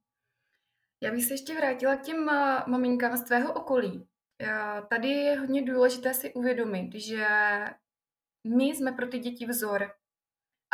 Já 1.02 1.10
bych 1.10 1.24
se 1.24 1.34
ještě 1.34 1.54
vrátila 1.54 1.96
k 1.96 2.02
těm 2.02 2.24
maminkám 2.66 3.16
z 3.16 3.22
tvého 3.22 3.52
okolí. 3.52 4.08
Tady 4.90 5.08
je 5.08 5.40
hodně 5.40 5.62
důležité 5.62 6.14
si 6.14 6.32
uvědomit, 6.34 6.94
že 6.94 7.26
my 8.56 8.64
jsme 8.64 8.92
pro 8.92 9.06
ty 9.06 9.18
děti 9.18 9.46
vzor. 9.46 9.92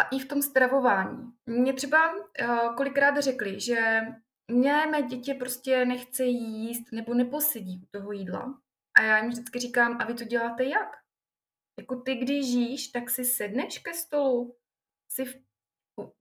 A 0.01 0.03
i 0.03 0.19
v 0.19 0.29
tom 0.29 0.43
stravování. 0.43 1.33
Mě 1.47 1.73
třeba 1.73 2.15
uh, 2.15 2.75
kolikrát 2.77 3.19
řekli, 3.19 3.61
že 3.61 4.01
mě 4.53 4.87
mé 4.91 5.03
děti 5.03 5.35
prostě 5.35 5.85
nechce 5.85 6.25
jíst 6.25 6.93
nebo 6.93 7.15
neposedí 7.15 7.81
u 7.83 7.87
toho 7.91 8.13
jídla. 8.13 8.61
A 8.99 9.03
já 9.03 9.19
jim 9.19 9.31
vždycky 9.31 9.59
říkám, 9.59 9.97
a 10.01 10.05
vy 10.05 10.15
to 10.15 10.25
děláte 10.25 10.65
jak? 10.65 10.89
Jako 11.81 11.97
ty, 11.97 12.15
když 12.15 12.47
žíš, 12.47 12.89
tak 12.89 13.11
si 13.11 13.25
sedneš 13.25 13.79
ke 13.79 13.95
stolu, 13.95 14.57
jsi 15.09 15.25
v, 15.25 15.35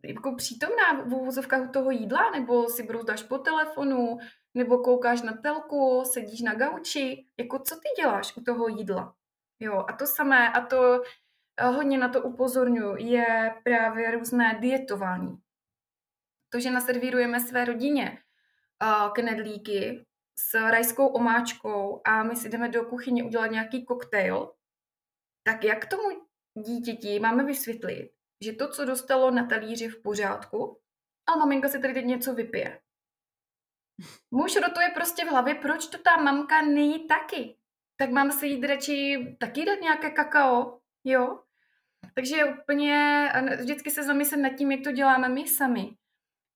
jako 0.04 0.36
přítomná 0.36 1.04
v 1.06 1.13
úvozovkách 1.13 1.69
u 1.69 1.72
toho 1.72 1.91
jídla, 1.91 2.30
nebo 2.32 2.69
si 2.69 2.84
broudáš 2.84 3.24
po 3.24 3.38
telefonu, 3.38 4.17
nebo 4.54 4.78
koukáš 4.78 5.22
na 5.22 5.34
telku, 5.34 6.04
sedíš 6.06 6.41
na 6.41 6.54
gauči. 6.54 7.26
Jako 7.38 7.60
co 7.60 7.76
ty 7.76 8.02
děláš 8.02 8.38
u 8.38 8.43
toho 8.43 8.67
jídla? 8.67 9.15
Jo, 9.60 9.86
a 9.88 9.93
to 9.93 10.08
samé, 10.08 10.50
a 10.50 10.65
to 10.65 11.02
hodně 11.63 11.98
na 11.98 12.10
to 12.10 12.22
upozorňuji, 12.22 13.06
je 13.06 13.56
právě 13.63 14.12
různé 14.12 14.58
dietování. 14.60 15.38
To, 16.50 16.60
že 16.60 16.72
naservírujeme 16.72 17.39
své 17.39 17.65
rodině 17.65 18.17
knedlíky 19.13 20.06
s 20.39 20.54
rajskou 20.54 21.08
omáčkou 21.08 22.02
a 22.06 22.24
my 22.24 22.36
si 22.36 22.50
jdeme 22.50 22.69
do 22.69 22.86
kuchyně 22.86 23.24
udělat 23.24 23.52
nějaký 23.52 23.86
koktejl, 23.86 24.52
tak 25.50 25.64
jak 25.64 25.86
tomu 25.86 26.04
dítěti 26.54 27.20
máme 27.20 27.44
vysvětlit, 27.44 28.12
že 28.44 28.54
to, 28.54 28.70
co 28.70 28.86
dostalo 28.86 29.32
na 29.32 29.46
talíři 29.46 29.88
v 29.88 30.02
pořádku, 30.02 30.80
ale 31.28 31.40
maminka 31.40 31.70
si 31.70 31.80
tady 31.80 31.94
teď 31.94 32.06
něco 32.06 32.34
vypije. 32.34 32.80
Muž 34.32 34.56
rotuje 34.56 34.90
prostě 34.94 35.26
v 35.26 35.28
hlavě, 35.28 35.56
proč 35.56 35.88
to 35.88 35.98
ta 35.98 36.18
mamka 36.18 36.62
nejí 36.62 37.08
taky. 37.08 37.58
Tak 37.98 38.10
mám 38.10 38.32
si 38.32 38.48
jít 38.48 38.66
radši 38.66 39.36
taky 39.40 39.66
dát 39.66 39.82
nějaké 39.82 40.10
kakao, 40.10 40.80
jo? 41.04 41.44
Takže 42.16 42.46
úplně 42.46 43.30
vždycky 43.60 43.92
se 43.92 44.04
zamyslet 44.04 44.38
nad 44.38 44.50
tím, 44.50 44.72
jak 44.72 44.82
to 44.84 44.92
děláme 44.92 45.30
my 45.30 45.48
sami. 45.48 45.90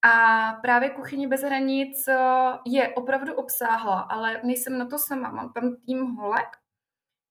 A 0.06 0.52
právě 0.62 0.90
Kuchyně 0.90 1.28
bez 1.28 1.42
hranic 1.42 2.08
eh, 2.08 2.18
je 2.66 2.90
opravdu 2.90 3.34
obsáhla, 3.34 4.02
ale 4.02 4.42
nejsem 4.44 4.78
na 4.78 4.86
to 4.86 4.98
sama. 5.00 5.32
Mám 5.32 5.54
tam 5.54 5.76
tým 5.86 6.06
holek, 6.06 6.58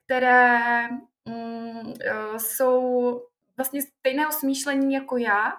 které 0.06 0.88
mm, 1.28 1.94
eh, 2.00 2.38
jsou 2.38 3.22
vlastně 3.56 3.82
stejného 3.82 4.32
smýšlení 4.32 4.94
jako 4.94 5.16
já 5.16 5.52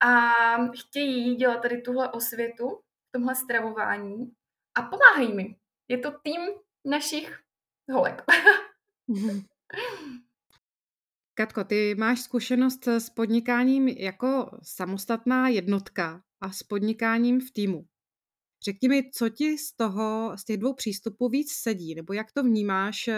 a 0.00 0.32
chtějí 0.66 1.34
dělat 1.34 1.62
tady 1.62 1.82
tuhle 1.82 2.10
osvětu 2.10 2.80
v 3.08 3.12
tomhle 3.12 3.34
stravování 3.34 4.32
a 4.74 4.82
pomáhají 4.82 5.34
mi. 5.34 5.56
Je 5.88 5.98
to 5.98 6.10
tým 6.22 6.40
našich 6.84 7.40
holek. 7.92 8.22
Katko, 11.34 11.64
ty 11.64 11.94
máš 11.94 12.20
zkušenost 12.20 12.88
s 12.88 13.10
podnikáním 13.10 13.88
jako 13.88 14.58
samostatná 14.62 15.48
jednotka 15.48 16.22
a 16.40 16.50
s 16.50 16.62
podnikáním 16.62 17.40
v 17.40 17.50
týmu. 17.50 17.86
Řekni 18.64 18.88
mi, 18.88 19.10
co 19.10 19.28
ti 19.28 19.58
z 19.58 19.72
toho, 19.72 20.32
z 20.36 20.44
těch 20.44 20.56
dvou 20.56 20.74
přístupů 20.74 21.28
víc 21.28 21.52
sedí, 21.52 21.94
nebo 21.94 22.12
jak 22.12 22.32
to 22.32 22.42
vnímáš, 22.42 23.10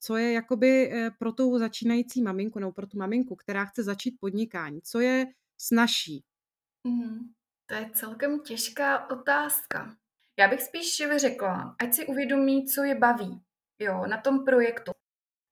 co 0.00 0.16
je 0.16 0.32
jakoby 0.32 0.92
eh, 0.92 1.10
pro 1.18 1.32
tu 1.32 1.58
začínající 1.58 2.22
maminku, 2.22 2.58
nebo 2.58 2.72
pro 2.72 2.86
tu 2.86 2.98
maminku, 2.98 3.36
která 3.36 3.64
chce 3.64 3.82
začít 3.82 4.16
podnikání, 4.20 4.82
co 4.82 5.00
je 5.00 5.26
snažší? 5.60 6.24
Mm, 6.84 7.18
to 7.66 7.74
je 7.74 7.90
celkem 7.94 8.40
těžká 8.40 9.10
otázka. 9.10 9.96
Já 10.38 10.48
bych 10.48 10.62
spíš 10.62 11.02
řekla, 11.16 11.76
ať 11.82 11.94
si 11.94 12.06
uvědomí, 12.06 12.66
co 12.66 12.82
je 12.82 12.94
baví 12.94 13.40
jo, 13.80 14.06
na 14.06 14.20
tom 14.20 14.44
projektu 14.44 14.92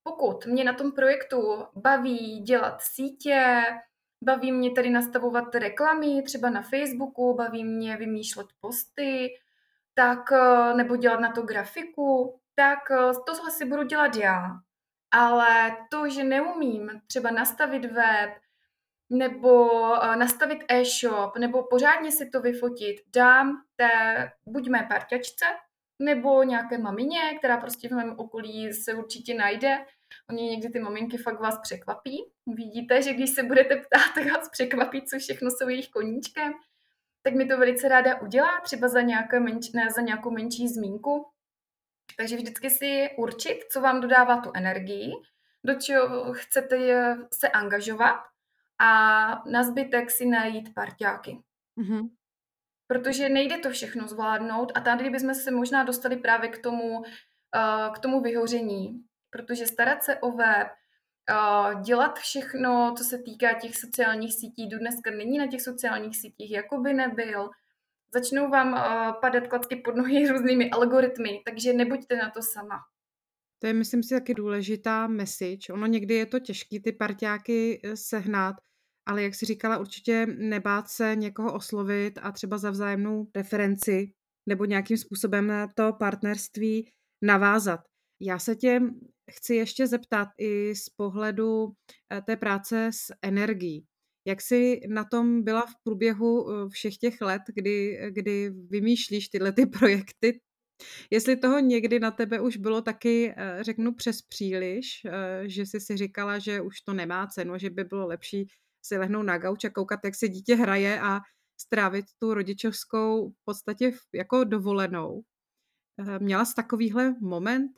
pokud 0.06 0.46
mě 0.46 0.64
na 0.64 0.72
tom 0.72 0.92
projektu 0.92 1.66
baví 1.74 2.40
dělat 2.40 2.82
sítě, 2.82 3.62
baví 4.24 4.52
mě 4.52 4.70
tady 4.70 4.90
nastavovat 4.90 5.54
reklamy, 5.54 6.22
třeba 6.22 6.50
na 6.50 6.62
Facebooku, 6.62 7.34
baví 7.34 7.64
mě 7.64 7.96
vymýšlet 7.96 8.46
posty, 8.60 9.28
tak 9.94 10.32
eh, 10.32 10.74
nebo 10.74 10.96
dělat 10.96 11.20
na 11.20 11.32
to 11.32 11.42
grafiku, 11.42 12.40
tak 12.54 12.90
eh, 12.90 13.12
tohle 13.26 13.50
si 13.50 13.64
budu 13.64 13.82
dělat 13.82 14.16
já. 14.16 14.50
Ale 15.10 15.76
to, 15.90 16.08
že 16.08 16.24
neumím 16.24 16.90
třeba 17.06 17.30
nastavit 17.30 17.84
web, 17.84 18.30
nebo 19.10 19.70
eh, 20.02 20.16
nastavit 20.16 20.64
e-shop, 20.68 21.36
nebo 21.38 21.62
pořádně 21.62 22.12
si 22.12 22.30
to 22.30 22.40
vyfotit, 22.40 22.96
dám 23.16 23.62
té 23.76 23.90
buď 24.46 24.68
mé 24.68 24.86
parťačce, 24.90 25.44
nebo 25.98 26.42
nějaké 26.42 26.78
mamině, 26.78 27.20
která 27.38 27.56
prostě 27.56 27.88
v 27.88 27.92
mém 27.92 28.14
okolí 28.18 28.72
se 28.72 28.94
určitě 28.94 29.34
najde, 29.34 29.78
Oni 30.30 30.42
někdy 30.42 30.68
ty 30.68 30.80
maminky 30.80 31.16
fakt 31.16 31.40
vás 31.40 31.58
překvapí. 31.62 32.24
Vidíte, 32.46 33.02
že 33.02 33.14
když 33.14 33.30
se 33.30 33.42
budete 33.42 33.76
ptát, 33.76 34.14
tak 34.14 34.32
vás 34.32 34.48
překvapí, 34.48 35.02
co 35.02 35.18
všechno 35.18 35.50
jsou 35.50 35.68
jejich 35.68 35.88
koníčkem. 35.88 36.52
Tak 37.22 37.34
mi 37.34 37.46
to 37.46 37.58
velice 37.58 37.88
ráda 37.88 38.20
udělá, 38.20 38.60
třeba 38.60 38.88
za, 38.88 39.00
nějaké 39.00 39.40
menč, 39.40 39.72
ne, 39.72 39.90
za 39.90 40.02
nějakou 40.02 40.30
menší 40.30 40.68
zmínku. 40.68 41.26
Takže 42.16 42.36
vždycky 42.36 42.70
si 42.70 43.08
určit, 43.18 43.64
co 43.72 43.80
vám 43.80 44.00
dodává 44.00 44.40
tu 44.40 44.50
energii, 44.54 45.12
do 45.64 45.74
čeho 45.74 46.32
chcete 46.32 46.76
se 47.32 47.48
angažovat 47.48 48.20
a 48.78 48.88
na 49.50 49.62
zbytek 49.62 50.10
si 50.10 50.26
najít 50.26 50.74
parťáky. 50.74 51.38
Mm-hmm. 51.78 52.08
Protože 52.86 53.28
nejde 53.28 53.58
to 53.58 53.70
všechno 53.70 54.08
zvládnout 54.08 54.72
a 54.74 54.80
tady 54.80 55.10
bychom 55.10 55.34
se 55.34 55.50
možná 55.50 55.84
dostali 55.84 56.16
právě 56.16 56.48
k 56.48 56.58
tomu, 56.58 56.98
uh, 56.98 57.94
k 57.94 57.98
tomu 57.98 58.20
vyhoření, 58.20 59.02
protože 59.30 59.66
starat 59.66 60.02
se 60.02 60.16
o 60.16 60.30
web, 60.30 60.68
dělat 61.84 62.18
všechno, 62.18 62.94
co 62.98 63.04
se 63.04 63.18
týká 63.18 63.52
těch 63.52 63.76
sociálních 63.76 64.34
sítí, 64.34 64.68
do 64.68 64.78
dneska 64.78 65.10
není 65.10 65.38
na 65.38 65.46
těch 65.46 65.62
sociálních 65.62 66.16
sítích, 66.16 66.50
jako 66.50 66.80
by 66.80 66.94
nebyl, 66.94 67.50
začnou 68.14 68.50
vám 68.50 68.74
padat 69.20 69.46
klacky 69.46 69.76
pod 69.76 69.96
nohy 69.96 70.28
různými 70.32 70.70
algoritmy, 70.70 71.42
takže 71.44 71.72
nebuďte 71.72 72.16
na 72.16 72.30
to 72.30 72.42
sama. 72.42 72.78
To 73.58 73.66
je, 73.66 73.72
myslím 73.72 74.02
si, 74.02 74.14
taky 74.14 74.34
důležitá 74.34 75.06
message. 75.06 75.72
Ono 75.72 75.86
někdy 75.86 76.14
je 76.14 76.26
to 76.26 76.40
těžké 76.40 76.80
ty 76.80 76.92
parťáky 76.92 77.80
eh, 77.84 77.96
sehnat, 77.96 78.56
ale 79.06 79.22
jak 79.22 79.34
si 79.34 79.46
říkala, 79.46 79.78
určitě 79.78 80.26
nebát 80.26 80.88
se 80.88 81.16
někoho 81.16 81.52
oslovit 81.52 82.18
a 82.22 82.32
třeba 82.32 82.58
za 82.58 82.70
vzájemnou 82.70 83.26
referenci 83.36 84.12
nebo 84.48 84.64
nějakým 84.64 84.96
způsobem 84.96 85.46
na 85.46 85.68
to 85.74 85.92
partnerství 85.92 86.90
navázat. 87.22 87.80
Já 88.20 88.38
se 88.38 88.56
tě 88.56 88.80
chci 89.30 89.54
ještě 89.54 89.86
zeptat 89.86 90.28
i 90.38 90.74
z 90.74 90.88
pohledu 90.88 91.72
eh, 92.12 92.22
té 92.22 92.36
práce 92.36 92.90
s 92.92 93.14
energií. 93.22 93.84
Jak 94.26 94.40
jsi 94.40 94.80
na 94.88 95.04
tom 95.04 95.42
byla 95.42 95.66
v 95.66 95.74
průběhu 95.82 96.50
eh, 96.50 96.68
všech 96.68 96.96
těch 96.96 97.20
let, 97.20 97.42
kdy, 97.54 97.98
kdy 98.10 98.50
vymýšlíš 98.50 99.28
tyhle 99.28 99.52
ty 99.52 99.66
projekty? 99.78 100.40
Jestli 101.10 101.36
toho 101.36 101.58
někdy 101.58 102.00
na 102.00 102.10
tebe 102.10 102.40
už 102.40 102.56
bylo 102.56 102.82
taky, 102.82 103.34
eh, 103.36 103.58
řeknu, 103.64 103.94
přes 103.94 104.22
příliš, 104.22 105.02
že 105.42 105.66
jsi 105.66 105.80
si 105.80 105.96
říkala, 105.96 106.38
že 106.38 106.60
už 106.60 106.80
to 106.80 106.92
nemá 106.92 107.26
cenu, 107.26 107.58
že 107.58 107.70
by 107.70 107.84
bylo 107.84 108.06
lepší 108.06 108.46
si 108.86 108.98
lehnout 108.98 109.26
na 109.26 109.38
gauč 109.38 109.64
a 109.64 109.70
koukat, 109.70 110.00
jak 110.04 110.14
se 110.14 110.28
dítě 110.28 110.54
hraje 110.54 111.00
a 111.00 111.20
strávit 111.60 112.04
tu 112.18 112.34
rodičovskou 112.34 113.30
v 113.30 113.44
podstatě 113.44 113.92
jako 114.14 114.44
dovolenou. 114.44 115.22
Měla 116.18 116.44
jsi 116.44 116.54
takovýhle 116.54 117.14
moment? 117.20 117.72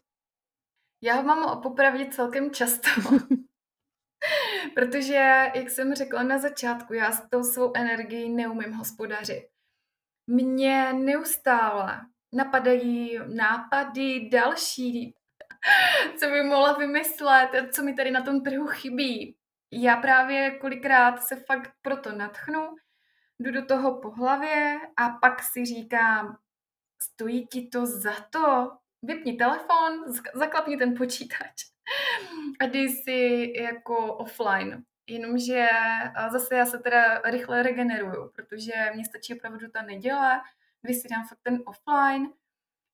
Já 1.02 1.14
ho 1.14 1.22
mám 1.22 1.62
popravdě 1.62 2.08
celkem 2.10 2.50
často. 2.50 2.88
Protože, 4.74 5.14
jak 5.54 5.70
jsem 5.70 5.94
řekla 5.94 6.22
na 6.22 6.38
začátku, 6.38 6.94
já 6.94 7.12
s 7.12 7.28
tou 7.28 7.42
svou 7.42 7.72
energií 7.76 8.28
neumím 8.28 8.72
hospodařit. 8.72 9.48
Mě 10.26 10.92
neustále 10.92 12.00
napadají 12.32 13.18
nápady 13.34 14.28
další, 14.28 15.14
co 16.20 16.26
by 16.26 16.42
mohla 16.42 16.72
vymyslet, 16.72 17.50
co 17.74 17.82
mi 17.82 17.94
tady 17.94 18.10
na 18.10 18.22
tom 18.22 18.42
trhu 18.42 18.66
chybí. 18.66 19.37
Já 19.70 19.96
právě 19.96 20.50
kolikrát 20.50 21.22
se 21.22 21.36
fakt 21.36 21.72
proto 21.82 22.12
natchnu, 22.12 22.76
jdu 23.38 23.50
do 23.50 23.66
toho 23.66 24.00
po 24.00 24.10
hlavě 24.10 24.80
a 24.96 25.08
pak 25.08 25.42
si 25.42 25.64
říkám, 25.64 26.38
stojí 27.02 27.46
ti 27.46 27.68
to 27.68 27.86
za 27.86 28.14
to? 28.30 28.70
Vypni 29.02 29.36
telefon, 29.36 30.12
zaklapni 30.34 30.76
ten 30.76 30.94
počítač 30.94 31.64
a 32.60 32.66
dej 32.66 32.88
si 32.88 33.52
jako 33.56 34.14
offline. 34.14 34.84
Jenomže 35.06 35.66
zase 36.32 36.56
já 36.56 36.66
se 36.66 36.78
teda 36.78 37.18
rychle 37.24 37.62
regeneruju, 37.62 38.30
protože 38.34 38.72
mě 38.94 39.04
stačí 39.04 39.34
opravdu 39.34 39.68
ta 39.70 39.82
neděle, 39.82 40.40
kdy 40.82 40.94
si 40.94 41.08
dám 41.08 41.26
fakt 41.26 41.38
ten 41.42 41.62
offline 41.66 42.32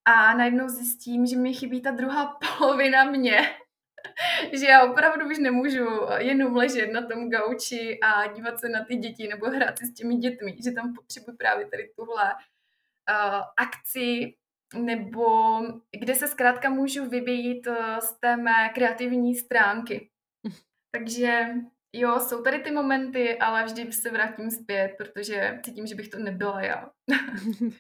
a 0.05 0.35
najednou 0.35 0.69
zjistím, 0.69 1.27
že 1.27 1.37
mi 1.37 1.55
chybí 1.55 1.83
ta 1.83 1.91
druhá 1.91 2.39
polovina 2.59 3.05
mě, 3.05 3.57
že 4.53 4.67
já 4.67 4.91
opravdu 4.91 5.27
už 5.27 5.39
nemůžu 5.39 5.87
jenom 6.19 6.57
ležet 6.57 6.93
na 6.93 7.07
tom 7.07 7.31
gauči 7.31 7.99
a 8.03 8.33
dívat 8.33 8.61
se 8.61 8.69
na 8.69 8.85
ty 8.85 8.97
děti 8.97 9.29
nebo 9.29 9.47
hrát 9.47 9.79
si 9.79 9.87
s 9.87 9.95
těmi 9.95 10.17
dětmi, 10.17 10.57
že 10.65 10.73
tam 10.73 10.95
potřebuji 10.95 11.37
právě 11.37 11.67
tady 11.67 11.91
tuhle 11.97 12.35
uh, 12.35 13.41
akci 13.57 14.35
nebo 14.75 15.27
kde 16.01 16.15
se 16.15 16.29
zkrátka 16.29 16.71
můžu 16.71 17.09
vybít 17.09 17.67
uh, 17.67 17.99
z 17.99 18.13
té 18.21 18.37
mé 18.37 18.69
kreativní 18.75 19.35
stránky. 19.35 20.11
Takže 20.91 21.47
jo, 21.93 22.21
jsou 22.21 22.43
tady 22.43 22.59
ty 22.59 22.71
momenty, 22.71 23.39
ale 23.39 23.65
vždy 23.65 23.93
se 23.93 24.11
vrátím 24.11 24.51
zpět, 24.51 24.95
protože 24.99 25.61
cítím, 25.65 25.87
že 25.87 25.95
bych 25.95 26.09
to 26.09 26.19
nebyla 26.19 26.63
já. 26.63 26.91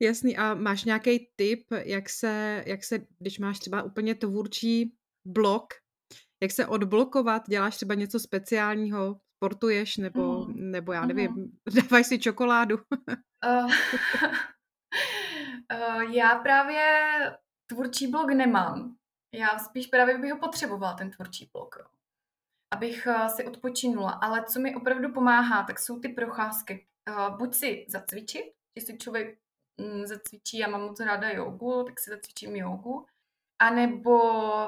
Jasný, 0.00 0.36
a 0.36 0.54
máš 0.54 0.84
nějaký 0.84 1.28
tip, 1.36 1.66
jak 1.84 2.08
se, 2.08 2.64
jak 2.66 2.84
se, 2.84 2.98
když 3.18 3.38
máš 3.38 3.58
třeba 3.58 3.82
úplně 3.82 4.14
tvůrčí 4.14 4.97
blok, 5.28 5.66
jak 6.42 6.52
se 6.52 6.66
odblokovat, 6.66 7.48
děláš 7.48 7.76
třeba 7.76 7.94
něco 7.94 8.20
speciálního, 8.20 9.20
sportuješ, 9.38 9.96
nebo, 9.96 10.46
mm. 10.46 10.70
nebo 10.70 10.92
já 10.92 11.06
nevím, 11.06 11.30
mm. 11.30 11.58
dáváš 11.74 12.06
si 12.06 12.18
čokoládu? 12.18 12.76
uh, 13.46 13.70
uh, 15.72 16.00
já 16.14 16.38
právě 16.38 16.82
tvůrčí 17.70 18.06
blok 18.06 18.30
nemám. 18.30 18.96
Já 19.34 19.58
spíš 19.58 19.86
právě 19.86 20.18
bych 20.18 20.32
ho 20.32 20.38
potřebovala, 20.38 20.94
ten 20.94 21.10
tvůrčí 21.10 21.50
blok. 21.52 21.76
Abych 22.74 23.06
uh, 23.06 23.26
si 23.26 23.46
odpočinula. 23.46 24.10
Ale 24.10 24.44
co 24.44 24.60
mi 24.60 24.74
opravdu 24.74 25.12
pomáhá, 25.12 25.62
tak 25.62 25.78
jsou 25.78 26.00
ty 26.00 26.08
procházky. 26.08 26.86
Uh, 27.10 27.38
buď 27.38 27.54
si 27.54 27.86
zacvičit, 27.88 28.44
si 28.78 28.98
člověk 28.98 29.38
mm, 29.80 30.06
zacvičí, 30.06 30.58
já 30.58 30.68
mám 30.68 30.80
moc 30.80 31.00
ráda 31.00 31.30
jogu, 31.30 31.84
tak 31.84 32.00
si 32.00 32.10
zacvičím 32.10 32.56
jogu. 32.56 33.06
A 33.58 33.70
nebo 33.70 34.18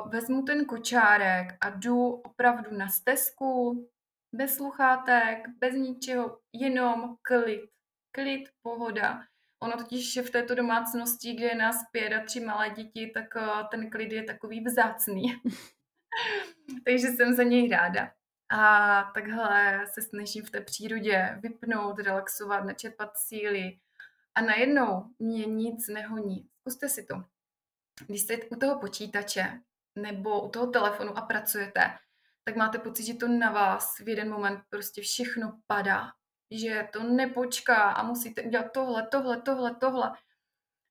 vezmu 0.09 0.42
ten 0.42 0.64
kočárek 0.64 1.57
a 1.61 1.70
jdu 1.70 2.11
opravdu 2.11 2.76
na 2.76 2.88
stezku, 2.88 3.88
bez 4.33 4.55
sluchátek, 4.55 5.48
bez 5.59 5.74
ničeho, 5.74 6.38
jenom 6.53 7.16
klid. 7.22 7.70
Klid, 8.12 8.48
pohoda. 8.62 9.22
Ono 9.62 9.76
totiž 9.76 10.18
v 10.18 10.31
této 10.31 10.55
domácnosti, 10.55 11.33
kde 11.35 11.46
je 11.46 11.55
nás 11.55 11.76
pět 11.92 12.12
a 12.12 12.24
tři 12.24 12.40
malé 12.40 12.70
děti, 12.70 13.11
tak 13.14 13.37
eh, 13.37 13.64
ten 13.70 13.90
klid 13.90 14.12
je 14.12 14.24
takový 14.24 14.64
vzácný. 14.64 15.22
Takže 16.85 17.07
jsem 17.07 17.35
za 17.35 17.42
něj 17.42 17.68
ráda. 17.68 18.12
A 18.53 19.03
takhle 19.14 19.85
se 19.92 20.03
snažím 20.03 20.44
v 20.44 20.50
té 20.50 20.61
přírodě 20.61 21.38
vypnout, 21.42 21.98
relaxovat, 21.98 22.64
načerpat 22.64 23.16
síly. 23.16 23.79
A 24.35 24.40
najednou 24.40 25.05
mě 25.18 25.46
nic 25.46 25.88
nehoní. 25.88 26.48
Zkuste 26.61 26.88
si 26.88 27.07
to. 27.07 27.14
Když 28.06 28.22
jste 28.22 28.36
u 28.36 28.56
toho 28.56 28.80
počítače 28.80 29.60
nebo 29.98 30.42
u 30.46 30.50
toho 30.50 30.66
telefonu 30.66 31.18
a 31.18 31.22
pracujete, 31.22 31.98
tak 32.44 32.56
máte 32.56 32.78
pocit, 32.78 33.04
že 33.04 33.14
to 33.14 33.28
na 33.28 33.50
vás 33.50 33.98
v 33.98 34.08
jeden 34.08 34.30
moment 34.30 34.60
prostě 34.68 35.02
všechno 35.02 35.60
padá. 35.66 36.12
Že 36.50 36.88
to 36.92 37.02
nepočká 37.02 37.90
a 37.90 38.02
musíte 38.02 38.42
udělat 38.42 38.72
tohle, 38.72 39.06
tohle, 39.06 39.42
tohle, 39.42 39.74
tohle. 39.74 40.12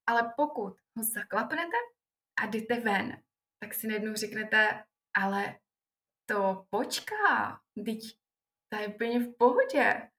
Ale 0.08 0.34
pokud 0.38 0.74
ho 0.98 1.04
zaklapnete 1.04 1.78
a 2.42 2.46
jdete 2.46 2.80
ven, 2.80 3.22
tak 3.60 3.74
si 3.74 3.88
najednou 3.88 4.14
řeknete, 4.14 4.84
ale 5.18 5.60
to 6.26 6.66
počká, 6.70 7.60
teď 7.86 8.00
to 8.70 8.82
je 8.82 8.88
úplně 8.88 9.20
v 9.20 9.38
pohodě. 9.38 10.10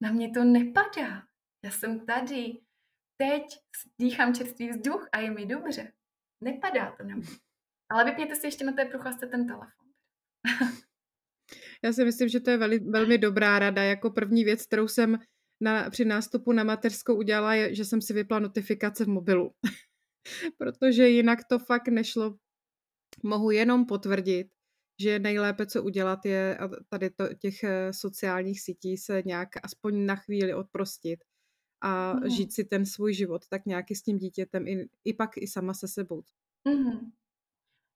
Na 0.00 0.12
mě 0.12 0.30
to 0.30 0.44
nepadá. 0.44 1.22
Já 1.64 1.70
jsem 1.70 2.06
tady. 2.06 2.60
Teď 3.16 3.42
dýchám 3.98 4.34
čerstvý 4.34 4.70
vzduch 4.70 5.08
a 5.12 5.18
je 5.18 5.30
mi 5.30 5.46
dobře. 5.46 5.92
Nepadá 6.40 6.96
to 6.96 7.04
na 7.04 7.16
mě. 7.16 7.26
Ale 7.90 8.04
vypněte 8.04 8.36
si 8.36 8.46
ještě 8.46 8.64
na 8.64 8.72
té 8.72 8.84
procházce 8.84 9.26
ten 9.26 9.46
telefon. 9.46 9.86
Já 11.84 11.92
si 11.92 12.04
myslím, 12.04 12.28
že 12.28 12.40
to 12.40 12.50
je 12.50 12.56
veli, 12.56 12.78
velmi 12.78 13.18
dobrá 13.18 13.58
rada. 13.58 13.82
Jako 13.82 14.10
první 14.10 14.44
věc, 14.44 14.66
kterou 14.66 14.88
jsem 14.88 15.18
na, 15.60 15.90
při 15.90 16.04
nástupu 16.04 16.52
na 16.52 16.64
mateřskou 16.64 17.16
udělala, 17.16 17.54
je, 17.54 17.74
že 17.74 17.84
jsem 17.84 18.02
si 18.02 18.12
vypla 18.12 18.38
notifikace 18.38 19.04
v 19.04 19.08
mobilu. 19.08 19.50
Protože 20.58 21.08
jinak 21.08 21.38
to 21.50 21.58
fakt 21.58 21.88
nešlo. 21.88 22.36
Mohu 23.22 23.50
jenom 23.50 23.86
potvrdit, 23.86 24.46
že 25.00 25.18
nejlépe, 25.18 25.66
co 25.66 25.82
udělat, 25.82 26.24
je 26.24 26.58
tady 26.88 27.10
to, 27.10 27.34
těch 27.34 27.64
eh, 27.64 27.92
sociálních 27.92 28.60
sítí 28.60 28.96
se 28.96 29.22
nějak 29.26 29.48
aspoň 29.62 30.06
na 30.06 30.16
chvíli 30.16 30.54
odprostit 30.54 31.18
a 31.80 32.12
mm. 32.12 32.28
žít 32.30 32.52
si 32.52 32.64
ten 32.64 32.86
svůj 32.86 33.14
život 33.14 33.48
tak 33.48 33.66
nějaký 33.66 33.94
s 33.94 34.02
tím 34.02 34.18
dítětem 34.18 34.68
i, 34.68 34.88
i 35.04 35.14
pak 35.14 35.30
i 35.36 35.46
sama 35.46 35.74
se 35.74 35.88
sebou. 35.88 36.22
Mm. 36.64 37.12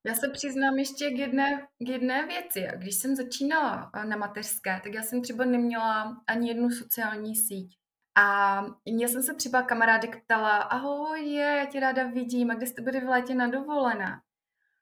Já 0.07 0.15
se 0.15 0.29
přiznám 0.29 0.79
ještě 0.79 1.11
k 1.11 1.19
jedné, 1.19 1.69
k 1.79 1.89
jedné 1.89 2.27
věci. 2.27 2.69
Když 2.77 2.95
jsem 2.95 3.17
začínala 3.17 3.91
eh, 3.95 4.05
na 4.05 4.17
mateřské, 4.17 4.81
tak 4.85 4.95
já 4.95 5.03
jsem 5.03 5.23
třeba 5.23 5.45
neměla 5.45 6.23
ani 6.27 6.49
jednu 6.49 6.71
sociální 6.71 7.37
síť. 7.37 7.77
A 8.17 8.63
já 9.01 9.09
jsem 9.09 9.23
se 9.23 9.35
třeba 9.35 9.63
kamarádek 9.63 10.25
ptala, 10.25 10.57
ahoj, 10.57 11.21
je, 11.21 11.43
já 11.43 11.67
tě 11.67 11.81
ráda 11.81 12.07
vidím, 12.07 12.51
a 12.51 12.55
kde 12.55 12.67
jste 12.67 12.83
byli 12.83 13.01
v 13.01 13.09
létě 13.09 13.35
na 13.35 13.47
dovolená? 13.47 14.23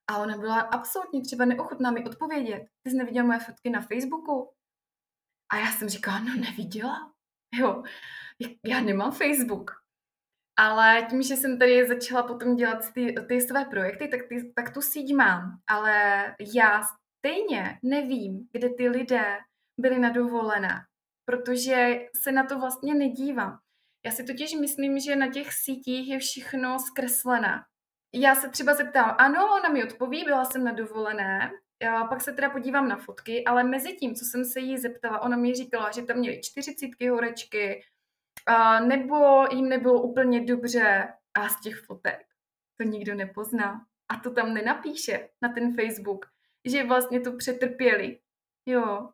A 0.06 0.18
ona 0.18 0.36
byla 0.36 0.60
absolutně 0.60 1.20
třeba 1.22 1.44
neochotná 1.44 1.90
mi 1.90 2.04
odpovědět. 2.04 2.66
Ty 2.82 2.90
jsi 2.90 2.96
neviděla 2.96 3.26
moje 3.26 3.38
fotky 3.38 3.70
na 3.70 3.80
Facebooku? 3.80 4.50
A 5.52 5.56
já 5.56 5.72
jsem 5.72 5.88
říkala, 5.88 6.18
no 6.20 6.34
neviděla. 6.34 7.12
Jo, 7.54 7.82
já 8.66 8.80
nemám 8.80 9.12
Facebook. 9.12 9.70
Ale 10.58 11.06
tím, 11.10 11.22
že 11.22 11.36
jsem 11.36 11.58
tady 11.58 11.88
začala 11.88 12.22
potom 12.22 12.56
dělat 12.56 12.92
ty, 12.92 13.14
ty 13.28 13.40
své 13.40 13.64
projekty, 13.64 14.08
tak, 14.08 14.20
ty, 14.28 14.52
tak 14.56 14.74
tu 14.74 14.80
síť 14.80 15.14
mám. 15.14 15.58
Ale 15.66 16.24
já 16.54 16.82
stejně 17.18 17.78
nevím, 17.82 18.48
kde 18.52 18.68
ty 18.68 18.88
lidé 18.88 19.38
byli 19.80 19.98
na 19.98 20.10
dovolené, 20.10 20.84
protože 21.24 22.06
se 22.22 22.32
na 22.32 22.46
to 22.46 22.58
vlastně 22.58 22.94
nedívám. 22.94 23.58
Já 24.06 24.12
si 24.12 24.24
totiž 24.24 24.54
myslím, 24.54 25.00
že 25.00 25.16
na 25.16 25.28
těch 25.32 25.52
sítích 25.52 26.08
je 26.08 26.18
všechno 26.18 26.78
zkreslené. 26.78 27.62
Já 28.14 28.34
se 28.34 28.48
třeba 28.48 28.74
zeptám, 28.74 29.14
ano, 29.18 29.48
ona 29.58 29.68
mi 29.68 29.84
odpoví, 29.84 30.24
byla 30.24 30.44
jsem 30.44 30.64
na 30.64 30.72
dovolené, 30.72 31.50
já 31.82 32.04
pak 32.04 32.20
se 32.20 32.32
teda 32.32 32.50
podívám 32.50 32.88
na 32.88 32.96
fotky, 32.96 33.44
ale 33.44 33.64
mezi 33.64 33.92
tím, 33.92 34.14
co 34.14 34.24
jsem 34.24 34.44
se 34.44 34.60
jí 34.60 34.78
zeptala, 34.78 35.20
ona 35.20 35.36
mi 35.36 35.54
říkala, 35.54 35.90
že 35.90 36.02
tam 36.02 36.16
měly 36.16 36.40
čtyřicítky 36.40 37.08
horečky, 37.08 37.82
nebo 38.80 39.46
jim 39.52 39.68
nebylo 39.68 40.02
úplně 40.02 40.44
dobře 40.44 41.14
a 41.34 41.48
z 41.48 41.60
těch 41.60 41.80
fotek 41.80 42.28
to 42.78 42.84
nikdo 42.84 43.14
nepozná. 43.14 43.86
a 44.10 44.16
to 44.16 44.30
tam 44.30 44.54
nenapíše 44.54 45.28
na 45.42 45.48
ten 45.48 45.76
Facebook, 45.76 46.26
že 46.64 46.84
vlastně 46.84 47.20
to 47.20 47.32
přetrpěli. 47.32 48.20
Jo. 48.66 49.12